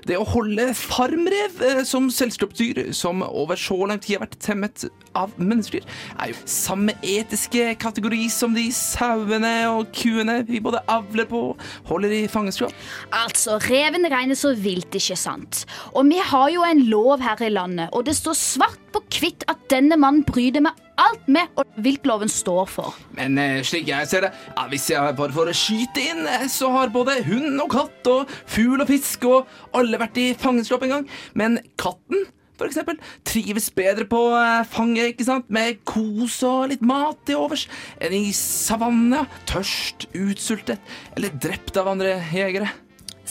Det 0.10 0.18
å 0.18 0.26
holde 0.26 0.72
farmrev 0.78 1.62
uh, 1.62 1.84
som 1.88 2.10
selskapsdyr, 2.14 2.88
som 2.98 3.22
over 3.28 3.60
så 3.60 3.78
lang 3.86 4.02
tid 4.02 4.18
har 4.18 4.26
vært 4.26 4.40
temmet 4.42 4.88
av 5.18 5.36
mennesker, 5.40 5.86
er 6.18 6.32
jo 6.32 6.40
samme 6.50 6.96
etiske 7.02 7.74
kategori 7.82 8.28
som 8.34 8.56
de 8.58 8.68
sauene 8.76 9.54
og 9.72 9.92
kuene 9.96 10.40
vi 10.48 10.62
både 10.64 10.84
avler 10.92 11.28
på 11.30 11.44
og 11.52 11.68
holder 11.90 12.16
i 12.22 12.24
fangenskap. 12.32 12.74
Altså, 13.16 13.58
reven 13.68 14.08
regnes 14.12 14.44
så 14.46 14.54
vilt, 14.58 14.94
ikke 14.98 15.18
sant? 15.20 15.66
Og 15.94 16.08
vi 16.10 16.20
har 16.24 16.50
jo 16.54 16.66
en 16.68 16.84
lov 16.92 17.24
her 17.24 17.42
i 17.46 17.54
landet, 17.54 17.90
og 17.94 18.06
det 18.08 18.18
står 18.18 18.38
svart 18.38 18.84
på 18.94 19.04
hvitt 19.20 19.46
at 19.52 19.68
denne 19.72 19.98
mannen 20.00 20.26
bryter 20.28 20.64
med 20.64 20.78
alt 20.98 21.28
med 21.30 21.60
og 21.60 21.78
viltloven 21.84 22.30
står 22.32 22.70
for. 22.72 22.96
Men 23.18 23.38
eh, 23.42 23.60
slik 23.66 23.90
jeg 23.92 24.10
ser 24.10 24.28
det, 24.28 24.32
ja, 24.50 24.66
hvis 24.72 24.88
jeg 24.92 25.18
bare 25.20 25.36
får 25.36 25.54
skyte 25.58 26.06
inn, 26.12 26.24
eh, 26.30 26.48
så 26.52 26.72
har 26.74 26.94
både 26.94 27.20
hund 27.28 27.62
og 27.64 27.70
katt 27.74 28.12
og 28.12 28.34
fugl 28.50 28.82
og 28.82 28.90
fisk 28.90 29.28
og 29.30 29.78
alle 29.78 30.00
vært 30.02 30.18
i 30.22 30.32
fangenskap 30.38 30.86
en 30.86 30.96
gang. 30.98 31.08
Men 31.38 31.62
katten, 31.80 32.26
eksempel, 32.66 32.98
trives 33.28 33.70
bedre 33.78 34.08
på 34.10 34.24
eh, 34.34 34.66
fanget, 34.66 35.14
ikke 35.14 35.28
sant? 35.28 35.46
Med 35.54 35.84
kos 35.86 36.40
og 36.48 36.72
litt 36.72 36.82
mat 36.82 37.22
til 37.30 37.44
overs, 37.44 37.68
enn 38.02 38.18
i 38.18 38.34
savanne, 38.34 39.28
tørst, 39.46 40.10
utsultet 40.18 40.82
eller 41.14 41.38
drept 41.38 41.78
av 41.78 41.94
andre 41.94 42.18
jegere. 42.34 42.74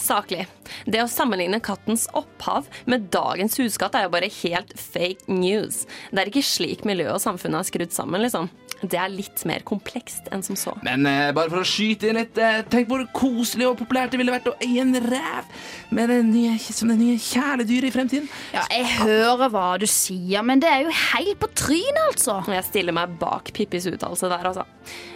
Saklig. 0.01 0.45
Det 0.85 1.01
å 1.03 1.09
sammenligne 1.11 1.59
kattens 1.63 2.07
opphav 2.17 2.67
med 2.89 3.09
dagens 3.13 3.57
huskatt 3.61 3.95
er 3.97 4.07
jo 4.07 4.13
bare 4.13 4.31
helt 4.41 4.73
fake 4.79 5.27
news. 5.31 5.85
Det 6.11 6.23
er 6.23 6.31
ikke 6.31 6.45
slik 6.45 6.85
miljøet 6.87 7.17
og 7.17 7.23
samfunnet 7.23 7.61
er 7.61 7.69
skrudd 7.71 7.95
sammen, 7.95 8.23
liksom. 8.25 8.49
Det 8.77 8.97
er 8.99 9.09
litt 9.09 9.41
mer 9.49 9.63
komplekst 9.65 10.27
enn 10.33 10.43
som 10.45 10.57
så. 10.59 10.75
Men 10.85 11.05
eh, 11.09 11.31
bare 11.33 11.49
for 11.49 11.63
å 11.63 11.67
skyte 11.67 12.11
inn 12.11 12.19
litt 12.19 12.37
eh, 12.37 12.59
Tenk 12.69 12.91
hvor 12.91 13.01
koselig 13.15 13.65
og 13.65 13.79
populært 13.79 14.13
det 14.13 14.19
ville 14.21 14.33
vært 14.33 14.51
å 14.51 14.53
eie 14.61 14.83
en 14.83 14.93
rev 15.01 15.47
med 15.97 16.11
det 16.13 16.19
nye, 16.27 16.53
som 16.61 16.91
det 16.91 16.99
nye 16.99 17.17
kjæledyret 17.21 17.89
i 17.89 17.93
fremtiden. 17.95 18.29
Ja, 18.53 18.67
jeg 18.69 18.85
hører 18.99 19.49
hva 19.53 19.65
du 19.81 19.87
sier, 19.89 20.45
men 20.45 20.61
det 20.61 20.69
er 20.69 20.85
jo 20.85 20.93
helt 20.93 21.41
på 21.41 21.49
trynet, 21.57 22.03
altså. 22.11 22.37
Jeg 22.53 22.69
stiller 22.69 22.95
meg 22.95 23.17
bak 23.21 23.49
Pippis 23.55 23.89
uttalelse 23.89 24.29
der, 24.29 24.51
altså. 24.51 24.67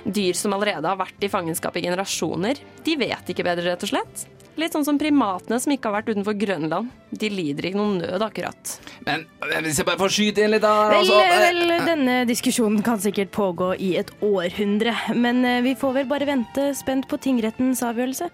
Dyr 0.09 0.37
som 0.37 0.57
allerede 0.57 0.89
har 0.89 0.99
vært 0.99 1.21
i 1.21 1.29
fangenskap 1.31 1.77
i 1.77 1.85
generasjoner, 1.85 2.61
de 2.85 2.97
vet 2.97 3.33
ikke 3.33 3.45
bedre, 3.45 3.69
rett 3.69 3.85
og 3.85 3.93
slett. 3.93 4.25
Litt 4.59 4.73
sånn 4.75 4.83
som 4.83 4.97
primatene 4.99 5.57
som 5.63 5.71
ikke 5.71 5.87
har 5.87 6.01
vært 6.01 6.09
utenfor 6.11 6.35
Grønland. 6.35 6.89
De 7.15 7.29
lider 7.31 7.69
ikke 7.69 7.79
noen 7.79 8.01
nød, 8.01 8.23
akkurat. 8.25 8.73
Men 9.07 9.23
eh, 9.47 9.61
hvis 9.63 9.79
jeg 9.79 9.87
bare 9.87 10.01
får 10.01 10.13
skyte 10.15 10.43
inn 10.43 10.51
litt, 10.51 10.65
da 10.65 10.73
Vel, 10.91 10.97
altså, 10.99 11.19
vel, 11.21 11.61
vel, 11.71 11.85
denne 11.87 12.17
diskusjonen 12.27 12.83
kan 12.85 12.99
sikkert 13.01 13.31
pågå 13.35 13.71
i 13.79 13.93
et 14.01 14.11
århundre, 14.25 14.95
men 15.15 15.43
eh, 15.47 15.61
vi 15.63 15.75
får 15.79 16.01
vel 16.01 16.11
bare 16.11 16.27
vente 16.27 16.71
spent 16.77 17.07
på 17.07 17.19
tingrettens 17.23 17.83
avgjørelse. 17.87 18.27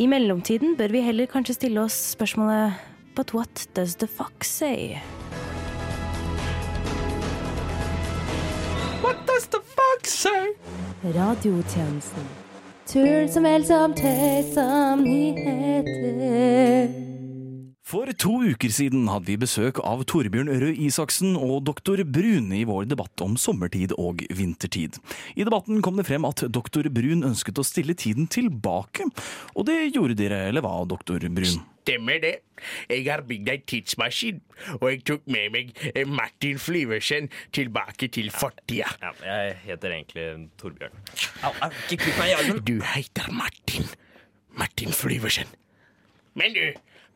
I 0.00 0.08
mellomtiden 0.08 0.78
bør 0.80 0.96
vi 0.96 1.04
heller 1.04 1.28
kanskje 1.30 1.58
stille 1.60 1.84
oss 1.84 1.98
spørsmålet 2.16 2.88
But 3.14 3.34
what 3.34 3.66
does 3.74 3.96
the 3.96 4.06
fox 4.06 4.48
say? 4.48 5.02
What 9.02 9.26
does 9.26 9.46
the 9.48 9.60
fox 9.60 10.12
say? 10.24 10.54
Radiotjenesten. 11.04 12.39
Tull 12.90 13.28
som 13.30 13.44
vel 13.46 13.62
som 13.62 13.92
tøys 13.94 14.48
som 14.50 15.04
nyheter. 15.06 16.19
For 17.90 18.06
to 18.22 18.36
uker 18.52 18.70
siden 18.70 19.08
hadde 19.10 19.26
vi 19.32 19.34
besøk 19.42 19.80
av 19.82 20.04
Torbjørn 20.06 20.46
Røe 20.62 20.76
Isaksen 20.86 21.32
og 21.34 21.64
doktor 21.66 21.98
Brun 22.06 22.52
i 22.54 22.60
vår 22.68 22.84
debatt 22.86 23.18
om 23.24 23.32
sommertid 23.34 23.96
og 23.98 24.20
vintertid. 24.30 25.00
I 25.34 25.42
debatten 25.42 25.80
kom 25.82 25.98
det 25.98 26.04
frem 26.06 26.22
at 26.28 26.44
doktor 26.54 26.86
Brun 26.94 27.24
ønsket 27.26 27.58
å 27.58 27.64
stille 27.66 27.96
tiden 27.98 28.28
tilbake. 28.30 29.08
Og 29.58 29.66
det 29.66 29.88
gjorde 29.88 30.14
dere, 30.20 30.38
eller 30.52 30.62
hva, 30.62 30.76
doktor 30.86 31.24
Brun? 31.34 31.64
Stemmer 31.82 32.20
det. 32.22 32.32
Jeg 32.92 33.08
har 33.08 33.24
bygd 33.26 33.50
ei 33.50 33.58
tidsmaskin, 33.72 34.38
og 34.76 34.86
jeg 34.86 35.02
tok 35.10 35.26
med 35.34 35.50
meg 35.56 35.72
eh, 35.90 36.06
Martin 36.06 36.60
Flyversen 36.62 37.26
tilbake 37.56 38.06
til 38.14 38.30
fortida. 38.30 38.92
Ja, 39.02 39.10
jeg 39.24 39.56
heter 39.64 39.96
egentlig 39.96 40.28
Torbjørn. 40.62 40.94
Au, 41.42 41.50
au, 41.56 41.72
ikke 41.88 42.04
kutt 42.04 42.22
meg 42.22 42.36
i 42.36 42.38
armen. 42.38 42.62
Du 42.70 42.76
heter 42.92 43.34
Martin. 43.34 43.90
Martin 44.60 44.94
Flyversen. 44.94 45.50
Men 46.38 46.54
du, 46.54 46.62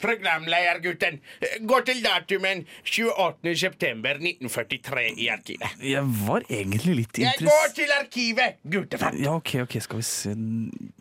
programledergutten, 0.03 1.21
gå 1.69 1.81
til 1.87 2.03
datumen 2.05 2.65
28. 2.85 3.55
september 3.59 4.19
1943 4.21 5.07
i 5.17 5.29
arkivet. 5.33 5.77
Jeg 5.83 6.03
var 6.27 6.45
egentlig 6.49 6.97
litt 7.01 7.19
Jeg 7.19 7.35
interessert 7.35 7.51
går 7.51 7.75
til 7.79 7.95
arkivet, 7.99 8.59
guttefant. 8.77 9.21
Ja, 9.21 9.35
ok, 9.39 9.55
ok, 9.65 9.79
skal 9.85 10.03
vi 10.03 10.07
se 10.09 10.35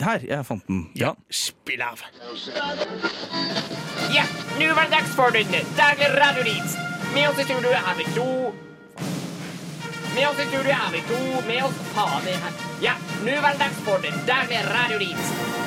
Her, 0.04 0.26
jeg 0.28 0.46
fant 0.48 0.68
den. 0.68 0.86
Ja. 1.00 1.14
Spill 1.30 1.82
av. 1.84 2.02
Ja, 4.14 4.26
nu 4.60 4.68
var 4.74 4.88
det 4.88 4.92
dags 4.98 5.16
for 5.16 5.34
den 5.36 5.50
daglige 5.78 6.12
radiodienst. 6.20 6.78
Med 7.14 7.30
oss 7.30 7.40
i 7.40 7.44
studio 7.44 7.74
har 7.74 7.98
vi 7.98 8.06
to... 8.16 8.30
Med 10.16 10.28
oss 10.28 10.40
i 10.40 10.46
studio 10.50 10.72
er 10.72 10.92
vi 10.94 11.02
to 11.10 11.20
med 11.48 11.64
oss 11.64 11.84
fader 11.96 12.40
her. 12.46 12.64
Ja, 12.82 12.96
nu 13.26 13.34
var 13.42 13.54
det 13.54 13.60
dags 13.66 13.84
for 13.86 13.98
den 14.02 14.26
daglige 14.28 14.66
radiodienst. 14.70 15.63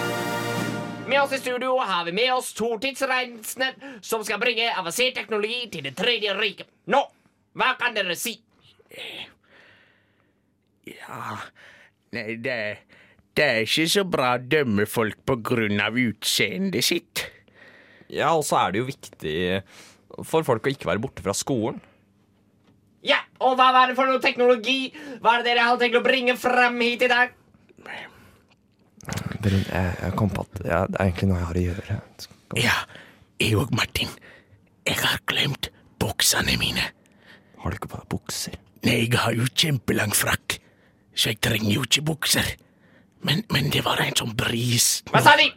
Med 1.07 1.21
oss 1.23 1.33
i 1.33 1.39
studio 1.39 1.79
har 1.79 2.05
vi 2.05 2.13
med 2.13 2.33
oss 2.35 2.53
to 2.53 2.73
tidsreisende 2.83 3.69
som 4.03 4.25
skal 4.27 4.41
bringe 4.43 4.67
avansert 4.75 5.15
teknologi 5.15 5.69
til 5.71 5.87
det 5.87 5.95
tredje 5.99 6.35
riket. 6.35 6.67
Nå, 6.91 7.03
hva 7.55 7.73
kan 7.79 7.95
dere 7.95 8.17
si? 8.19 8.35
Ja 10.87 11.37
Nei, 12.15 12.37
det, 12.43 12.57
det 13.37 13.45
er 13.45 13.65
ikke 13.67 13.87
så 13.91 14.05
bra 14.09 14.33
å 14.37 14.43
dømme 14.43 14.87
folk 14.89 15.19
på 15.27 15.39
grunn 15.45 15.83
av 15.83 15.99
utseendet 16.01 16.87
sitt. 16.87 17.25
Ja, 18.09 18.33
og 18.33 18.47
så 18.47 18.61
er 18.61 18.73
det 18.73 18.83
jo 18.83 18.89
viktig 18.89 19.37
for 20.25 20.47
folk 20.47 20.67
å 20.67 20.73
ikke 20.73 20.89
være 20.89 21.03
borte 21.03 21.25
fra 21.27 21.35
skolen. 21.37 21.83
Ja, 23.07 23.21
og 23.43 23.59
hva 23.59 23.69
var 23.75 23.91
det 23.91 23.99
for 23.99 24.09
noe 24.09 24.23
teknologi? 24.23 24.91
Hva 25.23 25.37
er 25.37 25.43
det 25.43 25.53
dere 25.53 25.67
har 25.69 25.83
tenkt 25.83 25.99
å 25.99 26.07
bringe 26.07 26.39
frem 26.41 26.79
hit 26.83 27.05
i 27.07 27.11
dag? 27.13 27.35
Brun, 29.47 29.63
jeg, 29.71 29.91
jeg 30.03 30.15
kom 30.19 30.31
på 30.35 30.43
at 30.43 30.63
ja, 30.67 30.79
det 30.91 30.99
er 30.99 31.05
egentlig 31.07 31.29
noe 31.31 31.39
jeg 31.39 31.47
har 31.47 31.59
å 31.59 31.65
gjøre. 31.65 31.97
Ja, 32.59 32.77
jeg 33.43 33.59
og 33.61 33.75
Martin. 33.79 34.11
Jeg 34.87 34.99
har 35.03 35.21
glemt 35.31 35.69
buksene 36.03 36.57
mine. 36.59 36.89
Har 37.63 37.71
du 37.71 37.79
ikke 37.79 37.91
på 37.93 38.01
deg 38.01 38.09
bukser? 38.11 38.57
Nei, 38.87 38.97
jeg 39.05 39.19
har 39.19 39.35
jo 39.35 39.47
kjempelang 39.51 40.15
frakk, 40.15 40.59
så 41.15 41.31
jeg 41.33 41.41
trenger 41.47 41.73
jo 41.77 41.87
ikke 41.87 42.05
bukser. 42.11 42.53
Men, 43.27 43.43
men 43.55 43.71
det 43.75 43.83
var 43.87 44.03
en 44.03 44.19
sånn 44.19 44.35
bris. 44.39 45.01
Hva 45.11 45.23
sa 45.25 45.35
de? 45.39 45.49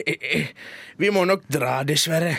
Eh, 0.00 0.16
eh, 0.16 0.48
Vi 0.98 1.10
må 1.14 1.26
nok 1.28 1.46
dra, 1.50 1.80
dessverre. 1.86 2.36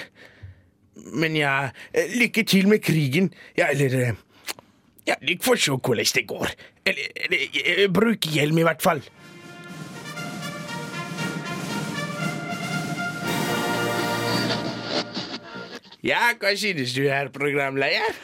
Men 1.16 1.36
ja, 1.40 1.54
eh, 1.92 2.12
lykke 2.20 2.44
til 2.48 2.68
med 2.72 2.84
krigen. 2.84 3.32
Ja, 3.60 3.72
eller 3.72 4.16
Ja, 5.08 5.16
dere 5.18 5.42
får 5.42 5.58
se 5.60 5.74
hvordan 5.76 6.12
det 6.16 6.28
går. 6.30 6.52
Eller, 6.86 7.08
eller 7.66 7.88
bruk 7.92 8.28
hjelm, 8.32 8.60
i 8.62 8.68
hvert 8.68 8.84
fall. 8.84 9.02
Ja, 16.06 16.32
hva 16.42 16.56
synes 16.58 16.96
du, 16.98 17.04
herr 17.10 17.30
programleder? 17.34 18.16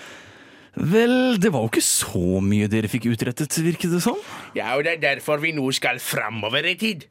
Vel, 0.78 1.38
det 1.42 1.50
var 1.54 1.66
jo 1.66 1.70
ikke 1.72 1.82
så 1.86 2.40
mye 2.42 2.70
dere 2.70 2.90
fikk 2.90 3.08
utrettet, 3.10 3.54
virket 3.66 3.94
det 3.94 4.02
som. 4.06 4.18
Ja, 4.58 4.76
og 4.78 4.86
det 4.86 4.98
er 4.98 5.04
derfor 5.04 5.42
vi 5.42 5.54
nå 5.58 5.66
skal 5.74 6.02
framover 6.02 6.66
i 6.70 6.76
tid. 6.78 7.08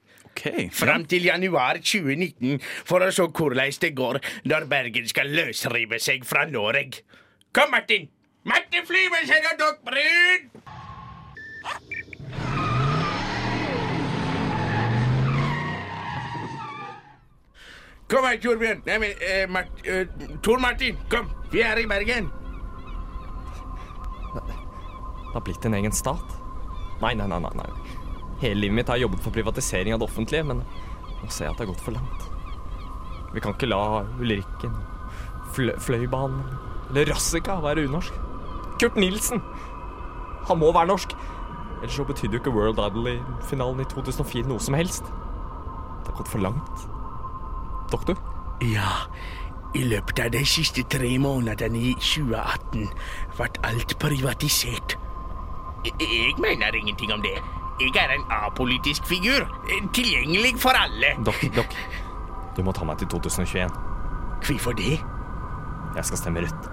Fram 0.77 1.07
til 1.09 1.25
januar 1.27 1.79
2019, 1.81 2.61
for 2.87 3.03
å 3.03 3.11
se 3.15 3.25
hvordan 3.25 3.79
det 3.83 3.93
går 3.97 4.21
når 4.45 4.67
Bergen 4.71 5.09
skal 5.09 5.33
løsrive 5.33 5.99
seg 6.03 6.27
fra 6.29 6.45
Norge. 6.51 7.03
Kom, 7.57 7.73
Martin! 7.73 8.11
Martin 8.47 8.87
Flyversen 8.87 9.49
og 9.53 9.63
Dokk 9.63 9.81
Brun! 9.89 10.51
Kom 18.11 18.27
her, 18.27 18.39
Torbjørn. 18.39 18.85
Nei, 18.87 18.99
men 19.03 19.23
eh, 19.27 19.45
Mart 19.51 19.83
eh, 19.83 20.07
Tor 20.45 20.61
Martin, 20.63 20.99
kom. 21.11 21.27
Vi 21.51 21.63
er 21.67 21.81
i 21.83 21.89
Bergen. 21.91 22.31
Det 24.37 25.35
har 25.35 25.45
blitt 25.45 25.67
en 25.67 25.75
egen 25.77 25.93
stat? 25.93 26.37
Nei, 27.03 27.13
nei, 27.19 27.27
nei. 27.29 27.41
nei. 27.43 27.69
Hele 28.41 28.61
livet 28.63 28.79
mitt 28.79 28.93
har 28.93 29.01
jeg 29.01 29.07
jobbet 29.07 29.25
for 29.25 29.35
privatisering 29.35 29.97
av 29.97 30.01
det 30.01 30.09
offentlige, 30.09 30.47
men 30.47 30.63
nå 30.63 31.29
ser 31.29 31.49
jeg 31.49 31.55
at 31.55 31.59
det 31.59 31.67
har 31.67 31.73
gått 31.73 31.85
for 31.85 31.97
langt. 31.97 32.27
Vi 33.35 33.43
kan 33.45 33.57
ikke 33.57 33.69
la 33.69 34.05
Ulrikken, 34.21 34.77
Flø 35.57 35.75
Fløibanen 35.83 36.45
eller 36.91 37.11
Rassika 37.11 37.59
være 37.65 37.89
unorsk. 37.89 38.15
Kurt 38.81 38.97
Nilsen! 39.01 39.43
Han 40.47 40.61
må 40.61 40.71
være 40.73 40.93
norsk! 40.93 41.17
Ellers 41.83 41.97
så 41.99 42.07
betydde 42.09 42.39
jo 42.39 42.43
ikke 42.45 42.55
World 42.55 42.81
Idol-finalen 42.81 43.83
i 43.83 43.89
2004 43.91 44.47
noe 44.49 44.63
som 44.63 44.77
helst. 44.79 45.09
Det 45.11 46.13
har 46.13 46.21
gått 46.21 46.31
for 46.33 46.45
langt. 46.45 46.87
Doktor? 47.93 48.17
Ja, 48.65 49.07
i 49.75 49.85
løpet 49.85 50.21
av 50.25 50.31
de 50.33 50.43
siste 50.49 50.83
tre 50.91 51.11
månedene 51.21 51.83
i 51.91 51.93
2018 52.01 52.87
ble 53.37 53.49
alt 53.69 53.97
privatisert. 54.03 54.97
Jeg, 55.87 56.35
mener 56.43 56.75
ingenting 56.75 57.13
om 57.15 57.23
det. 57.23 57.37
Jeg 57.81 57.93
er 58.01 58.15
en 58.15 58.25
apolitisk 58.33 59.05
figur. 59.07 59.45
Tilgjengelig 59.95 60.57
for 60.59 60.75
alle. 60.79 61.13
Dokk, 61.27 61.45
dok. 61.57 61.77
Du 62.57 62.63
må 62.65 62.73
ta 62.73 62.87
meg 62.89 62.99
til 62.99 63.11
2021. 63.13 63.69
Hvorfor 64.47 64.73
det? 64.79 64.97
Jeg 65.97 66.05
skal 66.09 66.19
stemme 66.19 66.41
rødt. 66.41 66.71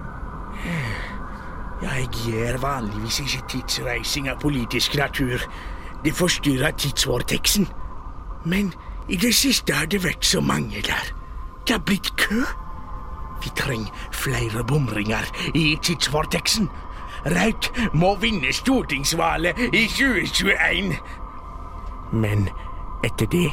Jeg 1.84 2.08
gjør 2.24 2.58
vanligvis 2.62 3.20
ikke 3.20 3.46
tidsreising 3.48 4.30
av 4.32 4.40
politisk 4.40 4.96
natur. 4.96 5.44
Det 6.04 6.14
forstyrrer 6.16 6.72
tidsvorteksen. 6.80 7.68
Men 8.44 8.72
i 9.08 9.16
det 9.16 9.34
siste 9.34 9.72
har 9.72 9.86
det 9.86 10.04
vært 10.04 10.24
så 10.24 10.40
mange 10.40 10.82
der. 10.82 11.12
Det 11.66 11.76
har 11.76 11.82
blitt 11.86 12.16
kø. 12.16 12.44
Vi 13.44 13.50
trenger 13.56 13.92
flere 14.12 14.64
bomringer 14.64 15.24
i 15.54 15.78
tidsvorteksen. 15.82 16.68
Rødt 17.24 17.94
må 17.94 18.14
vinne 18.20 18.52
stortingsvalget 18.52 19.58
i 19.72 19.86
2021. 19.88 20.96
Men 22.12 22.48
etter 23.04 23.26
det 23.26 23.50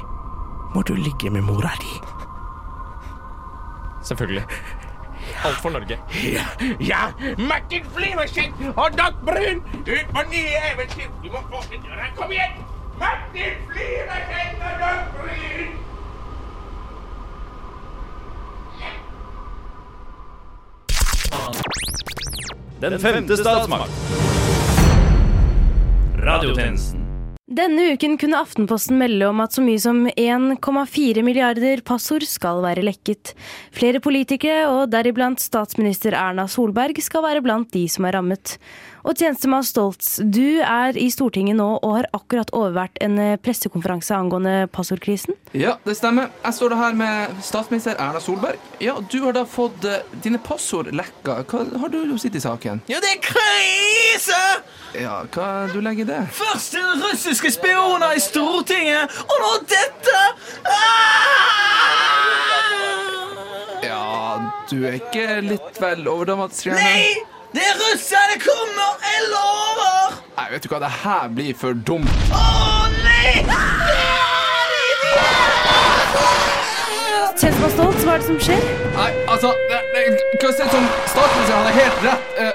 må 0.75 0.81
du 0.81 0.93
ligge 0.95 1.29
med 1.29 1.41
mora 1.41 1.71
di. 1.81 1.93
Selvfølgelig. 4.03 4.43
Alt 5.45 5.61
for 5.61 5.69
Norge. 5.69 5.99
Ja, 6.23 6.45
ja. 6.79 7.11
Martin 7.37 7.85
Flyversen 7.95 8.53
og 8.75 8.91
Doc 8.97 9.13
Brun 9.25 9.63
ut 9.87 10.13
på 10.13 10.21
nye 10.31 10.59
eventyr. 10.73 11.09
Du 11.23 11.31
må 11.31 11.37
åpne 11.37 11.83
døra. 11.83 12.11
Kom 12.15 12.31
igjen! 12.31 12.70
til 13.33 13.51
flere 13.71 14.17
hender 14.31 14.81
og 14.87 14.97
bryn. 15.17 15.69
Den 22.81 22.97
femte 22.99 23.37
statsmakt. 23.37 23.93
Radiotjenesten. 26.21 27.01
Denne 27.51 27.89
uken 27.91 28.13
kunne 28.15 28.39
Aftenposten 28.39 28.95
melde 28.95 29.27
om 29.27 29.41
at 29.43 29.51
så 29.51 29.59
mye 29.63 29.79
som 29.83 30.05
1,4 30.07 31.23
milliarder 31.27 31.81
passord 31.83 32.23
skal 32.23 32.61
være 32.63 32.85
lekket. 32.87 33.33
Flere 33.75 33.99
politikere, 33.99 34.69
og 34.71 34.87
deriblant 34.93 35.43
statsminister 35.43 36.15
Erna 36.15 36.45
Solberg, 36.47 37.01
skal 37.03 37.25
være 37.25 37.43
blant 37.43 37.67
de 37.75 37.83
som 37.91 38.07
er 38.07 38.15
rammet. 38.15 38.55
Og 39.01 39.17
tjenestemann 39.17 39.63
Stoltz, 39.65 40.19
du 40.21 40.61
er 40.61 40.97
i 40.99 41.07
Stortinget 41.09 41.57
nå 41.57 41.67
og 41.81 41.95
har 41.97 42.07
akkurat 42.13 42.51
overvært 42.53 42.99
en 43.01 43.17
eh, 43.21 43.37
pressekonferanse 43.41 44.13
angående 44.13 44.67
passordkrisen. 44.73 45.33
Ja, 45.57 45.73
det 45.87 45.95
stemmer. 45.97 46.29
Jeg 46.45 46.53
står 46.57 46.75
da 46.75 46.77
her 46.83 46.97
med 46.99 47.39
statsminister 47.43 47.97
Erna 47.97 48.21
Solberg. 48.21 48.61
Ja, 48.83 48.99
Du 49.11 49.17
har 49.25 49.33
da 49.33 49.43
fått 49.49 49.83
eh, 49.89 50.03
dine 50.23 50.37
passord 50.37 50.91
lekka. 50.93 51.39
Hva 51.49 51.63
har 51.81 51.89
du 51.93 51.97
å 52.13 52.19
si 52.21 52.29
til 52.29 52.43
saken? 52.45 52.83
Ja, 52.91 53.01
det 53.01 53.15
er 53.15 53.23
krise! 53.25 54.41
Ja, 55.01 55.21
hva 55.33 55.49
du 55.71 55.79
legger 55.81 56.05
i 56.05 56.09
det? 56.11 56.21
Først 56.35 56.73
til 56.75 56.85
russiske 57.01 57.51
spioner 57.55 58.13
i 58.17 58.21
Stortinget, 58.21 59.17
og 59.25 59.37
nå 59.41 59.51
dette! 59.71 60.21
Ja, 63.81 64.05
du 64.69 64.77
er 64.85 64.99
ikke 65.01 65.41
litt 65.45 65.81
vel 65.81 66.05
overdramatisk? 66.11 66.69
Gjerne? 66.69 66.85
Nei! 66.85 67.27
Det 67.51 67.63
er 67.67 67.75
russerne 67.81 68.37
kommer! 68.39 68.80
Jeg 69.21 69.29
lover! 69.29 70.13
Nei, 70.38 70.45
vet 70.49 70.63
du 70.65 70.69
hva, 70.71 70.79
det 70.81 70.89
her 71.03 71.25
blir 71.36 71.53
for 71.57 71.77
dumt. 71.88 72.10
Å, 72.34 72.45
nei! 73.05 73.43
Tjenestemann 77.41 77.73
stolt. 77.73 77.99
hva 78.05 78.15
er 78.15 78.23
det 78.23 78.27
som 78.27 78.39
skjer? 78.41 78.63
Nei, 78.95 79.10
altså 79.29 79.51
det, 79.69 79.81
det, 79.93 80.05
Hva 80.41 80.51
ser 80.55 80.69
ut 80.69 80.73
som 80.73 80.88
statsministeren 81.12 81.60
hadde 81.60 81.73
helt 81.77 81.99
rett. 82.05 82.23
Eh, 82.41 82.53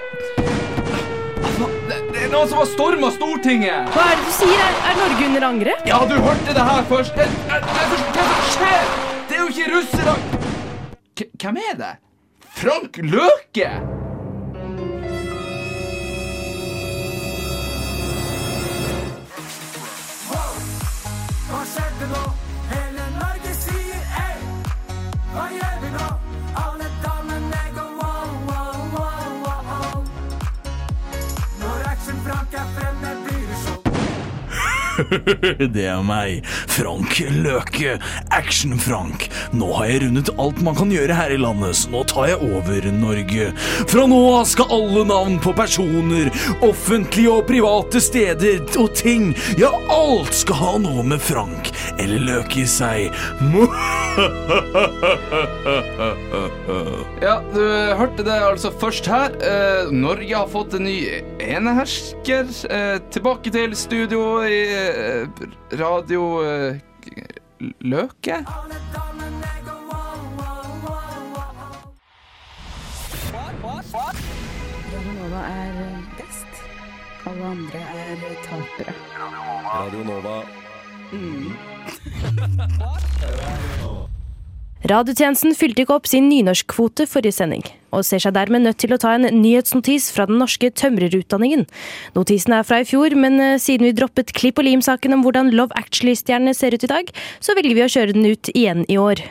altså, 1.43 1.69
det, 1.91 2.01
det 2.11 2.25
er 2.25 2.33
noen 2.35 2.51
som 2.51 2.63
har 2.63 2.71
storma 2.73 3.11
Stortinget. 3.15 3.93
Hva 3.95 4.07
er 4.11 4.19
det 4.19 4.27
du 4.27 4.35
sier? 4.41 4.63
Er, 4.65 4.81
er 4.91 4.99
Norge 5.03 5.29
under 5.29 5.47
angrep? 5.51 5.85
Ja, 5.91 6.01
du 6.11 6.17
hørte 6.19 6.57
det 6.59 6.67
her 6.71 6.89
først. 6.91 7.15
Eh, 7.15 7.37
eh, 7.47 7.69
det 7.69 7.85
er 7.85 7.95
Hva 8.17 8.27
som 8.33 8.51
skjer? 8.57 8.91
Det 9.29 9.39
er 9.39 9.45
jo 9.45 9.53
ikke 9.55 9.71
russere. 9.77 10.19
Hvem 11.37 11.63
er 11.63 11.79
det? 11.85 11.93
Frank 12.57 12.99
Løke? 13.07 13.71
Det 35.77 35.87
er 35.87 36.03
meg, 36.07 36.45
Frank 36.71 37.19
Løke, 37.35 37.97
Action-Frank. 38.35 39.29
Nå 39.57 39.71
har 39.79 39.91
jeg 39.91 40.03
rundet 40.07 40.31
alt 40.41 40.63
man 40.65 40.77
kan 40.79 40.93
gjøre 40.93 41.17
her 41.17 41.35
i 41.35 41.41
landet, 41.41 41.77
så 41.81 41.93
nå 41.93 42.03
tar 42.11 42.31
jeg 42.33 42.41
over 42.47 42.89
Norge. 42.97 43.51
Fra 43.91 44.07
nå 44.09 44.21
av 44.37 44.47
skal 44.49 44.73
alle 44.77 45.05
navn 45.09 45.39
på 45.43 45.55
personer, 45.57 46.31
offentlige 46.67 47.33
og 47.33 47.47
private 47.51 48.03
steder 48.03 48.63
og 48.81 48.93
ting, 48.97 49.33
ja, 49.61 49.71
alt 49.93 50.35
skal 50.37 50.61
ha 50.61 50.75
noe 50.83 51.05
med 51.07 51.23
Frank 51.23 51.73
eller 52.01 52.23
Løke 52.27 52.65
i 52.65 52.69
seg. 52.71 53.13
Ja, 57.21 57.39
du 57.53 57.61
hørte 57.99 58.25
det 58.25 58.37
altså 58.45 58.71
først 58.81 59.09
her. 59.11 59.35
Eh, 59.45 59.91
Norge 59.93 60.37
har 60.37 60.49
fått 60.51 60.77
en 60.77 60.87
ny 60.87 60.97
enehersker. 61.43 62.49
Eh, 62.71 62.97
tilbake 63.13 63.53
til 63.55 63.75
studio 63.77 64.23
i 64.47 64.61
eh, 64.73 64.86
Radio 65.81 66.23
Løke 66.41 67.27
Løke. 67.81 68.45
Radionova 74.93 75.43
er 75.51 76.03
best. 76.19 76.53
Alle 77.27 77.45
andre 77.45 77.79
er 77.79 78.17
tapere. 78.43 78.95
Radio 79.65 80.05
Nova. 80.05 80.43
Radiotjenesten 84.87 85.55
fylte 85.59 85.83
ikke 85.83 85.97
opp 85.97 86.07
sin 86.07 86.29
nynorskkvote 86.31 87.09
forrige 87.11 87.35
sending, 87.35 87.65
og 87.91 88.05
ser 88.07 88.23
seg 88.23 88.37
dermed 88.37 88.63
nødt 88.63 88.79
til 88.79 88.95
å 88.95 88.99
ta 89.03 89.17
en 89.17 89.27
nyhetsnotis 89.35 90.13
fra 90.15 90.29
den 90.31 90.39
norske 90.39 90.71
tømrerutdanningen. 90.79 91.65
Notisen 92.15 92.55
er 92.55 92.67
fra 92.67 92.79
i 92.85 92.87
fjor, 92.87 93.17
men 93.19 93.41
eh, 93.43 93.57
siden 93.63 93.89
vi 93.89 93.97
droppet 93.99 94.31
klipp 94.37 94.63
og 94.63 94.69
lim-saken 94.69 95.17
om 95.17 95.25
hvordan 95.27 95.51
Love 95.59 95.75
Actually-stjernene 95.81 96.55
ser 96.55 96.77
ut 96.77 96.87
i 96.87 96.93
dag, 96.93 97.11
så 97.43 97.59
velger 97.59 97.75
vi 97.75 97.87
å 97.87 97.91
kjøre 97.97 98.15
den 98.15 98.31
ut 98.31 98.53
igjen 98.55 98.87
i 98.87 99.01
år. 99.01 99.25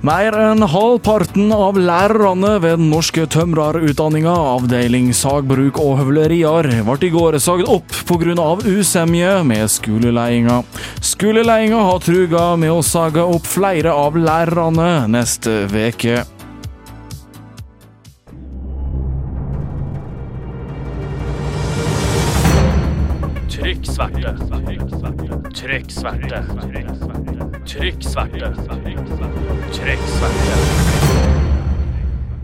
Mer 0.00 0.32
enn 0.32 0.64
halvparten 0.64 1.50
av 1.52 1.76
lærerne 1.76 2.54
ved 2.62 2.78
den 2.78 2.86
norske 2.88 3.26
tømrerutdanninga, 3.28 4.32
avdeling 4.32 5.10
sagbruk 5.12 5.76
og 5.76 5.98
høvlerier, 5.98 6.70
ble 6.86 6.96
i 7.04 7.10
går 7.12 7.36
sagd 7.36 7.68
opp 7.68 7.92
pga. 8.08 8.46
usemje 8.64 9.34
med 9.44 9.68
skoleledelsen. 9.68 10.64
Skoleledelsen 11.04 11.84
har 11.84 12.00
truga 12.00 12.56
med 12.56 12.72
å 12.72 12.80
sage 12.80 13.20
opp 13.20 13.44
flere 13.44 13.92
av 13.92 14.16
lærerne 14.16 15.04
neste 15.12 15.66
veke. 15.68 16.24
Trykk 23.52 23.84
sverte. 23.84 24.32
Trykk 25.60 25.92
sverte. 25.92 26.42
Trykk 26.72 26.96
sverte. 26.96 27.39
Trykk 27.70 28.02
sverte. 28.02 28.48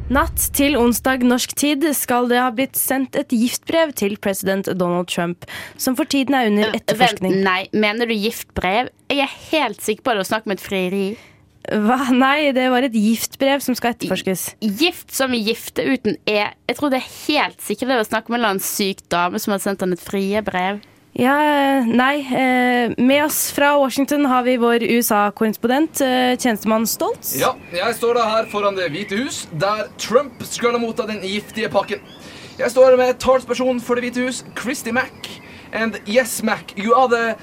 Natt 0.07 0.45
til 0.55 0.77
onsdag 0.79 1.25
norsk 1.27 1.51
tid 1.59 1.83
skal 1.99 2.29
det 2.31 2.39
ha 2.39 2.53
blitt 2.55 2.79
sendt 2.79 3.19
et 3.19 3.35
giftbrev 3.35 3.91
til 3.99 4.15
president 4.23 4.71
Donald 4.79 5.11
Trump, 5.11 5.49
som 5.83 5.99
for 5.99 6.07
tiden 6.07 6.39
er 6.39 6.53
under 6.53 6.79
etterforskning. 6.79 7.41
Vent, 7.41 7.49
nei, 7.49 7.67
mener 7.75 8.07
du 8.07 8.15
giftbrev? 8.15 8.93
Jeg 9.11 9.25
er 9.27 9.35
helt 9.51 9.83
sikker 9.83 10.07
på 10.07 10.15
at 10.15 10.23
du 10.23 10.29
snakke 10.31 10.53
med 10.53 10.61
et 10.61 10.67
frieri. 10.69 11.07
Hva? 11.75 11.99
Nei, 12.15 12.53
det 12.55 12.71
var 12.71 12.87
et 12.87 12.95
giftbrev 12.95 13.67
som 13.67 13.75
skal 13.75 13.97
etterforskes. 13.97 14.53
Gift 14.62 15.11
som 15.11 15.35
gifte 15.35 15.83
uten 15.91 16.21
e. 16.23 16.43
Jeg 16.71 16.79
tror 16.79 16.95
det 16.95 17.03
er 17.03 17.15
helt 17.27 17.67
sikkert 17.67 17.91
det 17.91 18.05
å 18.05 18.11
snakke 18.15 18.31
med 18.31 18.39
en 18.39 18.45
eller 18.45 18.55
annen 18.61 18.69
syk 18.71 19.03
dame 19.11 19.43
som 19.43 19.57
har 19.57 19.65
sendt 19.67 19.83
han 19.83 19.97
et 19.97 20.07
frie 20.07 20.39
brev. 20.47 20.79
Ja, 21.18 21.37
eh, 21.79 21.87
nei. 21.87 22.18
eh, 22.20 22.92
Med 22.98 23.24
oss 23.24 23.50
fra 23.52 23.79
Washington 23.79 24.26
har 24.26 24.42
vi 24.42 24.57
vår 24.57 24.83
USA-korrespondent, 24.83 26.00
eh, 26.00 26.37
tjenestemann 26.37 26.87
Stoltz. 26.87 27.37
Ja, 27.40 27.55
jeg 27.72 27.94
står 27.94 28.14
da 28.14 28.24
her 28.29 28.46
foran 28.52 28.76
Det 28.76 28.90
hvite 28.92 29.16
hus, 29.16 29.46
der 29.52 29.88
Trump 29.98 30.42
skal 30.44 30.72
ha 30.76 30.79
mottatt 30.79 31.09
den 31.09 31.22
giftige 31.24 31.68
pakken. 31.72 32.00
Jeg 32.59 32.70
står 32.70 32.90
her 32.90 32.96
med 32.96 33.18
talsperson 33.18 33.81
for 33.81 33.94
Det 33.94 34.05
hvite 34.05 34.26
hus, 34.26 34.44
Christy 34.61 34.90
Mack. 34.90 35.29
And 35.72 35.96
yes, 36.07 36.42
Mac, 36.42 36.74
you 36.76 36.94
are 36.94 37.09
the 37.09 37.35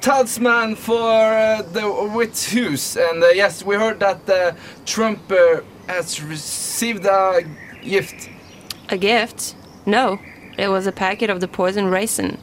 talsman 0.00 0.76
for 0.76 0.94
uh, 1.34 1.62
the 1.72 1.86
White 2.14 2.38
House. 2.54 2.96
And 2.96 3.24
yes, 3.34 3.64
we 3.66 3.74
heard 3.76 3.98
that 4.00 4.54
Trump 4.86 5.32
has 5.88 6.22
received 6.22 7.06
a 7.06 7.42
gift. 7.82 8.28
A 8.88 8.96
gift? 8.96 9.56
No, 9.86 10.18
it 10.58 10.68
was 10.68 10.86
a 10.86 10.92
packet 10.92 11.30
of 11.30 11.40
the 11.40 11.48
poison 11.48 11.90
raisin. 11.90 12.38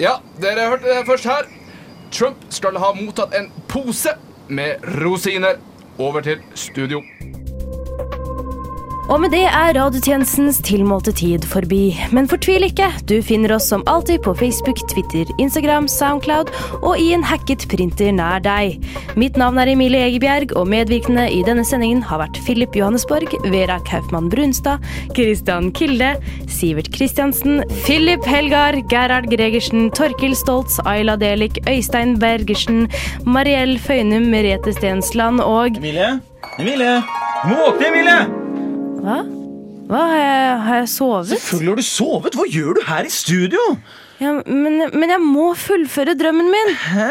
Ja, 0.00 0.18
dere 0.42 0.68
hørte 0.70 0.88
det 0.88 1.06
først 1.08 1.28
her. 1.28 1.48
Trump 2.12 2.46
skal 2.50 2.78
ha 2.82 2.92
mottatt 2.96 3.34
en 3.38 3.50
pose 3.70 4.14
med 4.48 4.86
rosiner. 5.02 5.60
Over 6.00 6.24
til 6.24 6.40
studio. 6.54 7.02
Og 9.10 9.18
med 9.18 9.32
det 9.34 9.42
er 9.42 9.72
radiotjenestens 9.74 10.60
tilmålte 10.62 11.10
tid 11.18 11.42
forbi. 11.50 11.90
Men 12.14 12.28
fortvil 12.30 12.62
ikke, 12.68 12.86
du 13.10 13.16
finner 13.26 13.56
oss 13.56 13.66
som 13.72 13.82
alltid 13.90 14.22
på 14.22 14.36
Facebook, 14.38 14.78
Twitter, 14.92 15.26
Instagram, 15.42 15.88
Soundcloud 15.90 16.52
og 16.78 16.94
i 16.94 17.08
en 17.16 17.24
hacket 17.26 17.66
printer 17.72 18.12
nær 18.14 18.38
deg. 18.44 18.78
Mitt 19.18 19.34
navn 19.40 19.58
er 19.58 19.72
Emilie 19.72 20.04
Egebjerg, 20.06 20.54
og 20.54 20.70
medvirkende 20.70 21.26
i 21.26 21.42
denne 21.46 21.64
sendingen 21.66 22.04
har 22.06 22.22
vært 22.22 22.38
Philip 22.46 22.78
Johannesborg, 22.78 23.34
Vera 23.50 23.80
Kaufmann 23.88 24.30
Brunstad, 24.30 24.78
Christian 25.16 25.72
Kilde, 25.74 26.12
Sivert 26.46 26.92
Kristiansen, 26.94 27.64
Philip 27.82 28.22
Helgar, 28.30 28.78
Gerhard 28.92 29.26
Gregersen, 29.32 29.88
Torkil 29.90 30.38
Stoltz, 30.38 30.78
Ayla 30.86 31.18
Delik, 31.18 31.58
Øystein 31.66 32.14
Bergersen, 32.22 32.86
Mariell 33.26 33.74
Føynum, 33.82 34.30
Merete 34.30 34.76
Stensland 34.78 35.42
og 35.42 35.80
Emilie? 35.82 36.20
Emilie! 36.60 37.00
Du 37.42 37.50
må 37.50 37.58
våkne, 37.64 37.90
Emilie! 37.90 38.39
Hva? 39.00 39.18
Hva? 39.90 40.00
Har 40.06 40.16
jeg, 40.20 40.60
har 40.66 40.76
jeg 40.82 40.88
sovet? 40.92 41.26
Selvfølgelig 41.32 41.70
har 41.72 41.80
du 41.80 41.86
sovet. 41.86 42.36
Hva 42.38 42.46
gjør 42.52 42.76
du 42.78 42.82
her 42.86 43.08
i 43.08 43.12
studio? 43.12 43.62
Ja, 44.20 44.34
men, 44.46 44.82
men 44.92 45.10
jeg 45.14 45.20
må 45.24 45.50
fullføre 45.56 46.14
drømmen 46.20 46.50
min. 46.52 46.74
Hæ? 46.92 47.08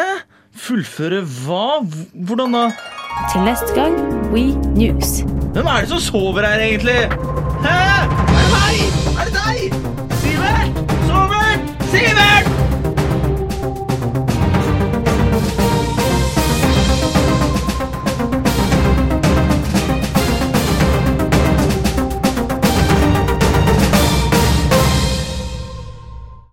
Fullføre 0.60 1.24
hva? 1.46 1.80
Hvordan 2.14 2.56
da? 2.56 2.64
Til 3.32 3.42
neste 3.48 3.74
gang, 3.76 3.98
We 4.34 4.46
News. 4.78 5.20
Hvem 5.56 5.66
er 5.66 5.82
det 5.84 5.90
som 5.90 6.00
sover 6.04 6.46
her, 6.46 6.62
egentlig? 6.62 7.00
Hæ? 7.66 7.74
Er 7.74 8.44
det 8.44 8.52
meg? 8.54 8.78
Er 9.20 9.32
det 9.32 9.36
deg? 9.40 9.60
Sivert? 10.22 10.84
Sovert? 11.10 11.74
Sivert! 11.92 12.49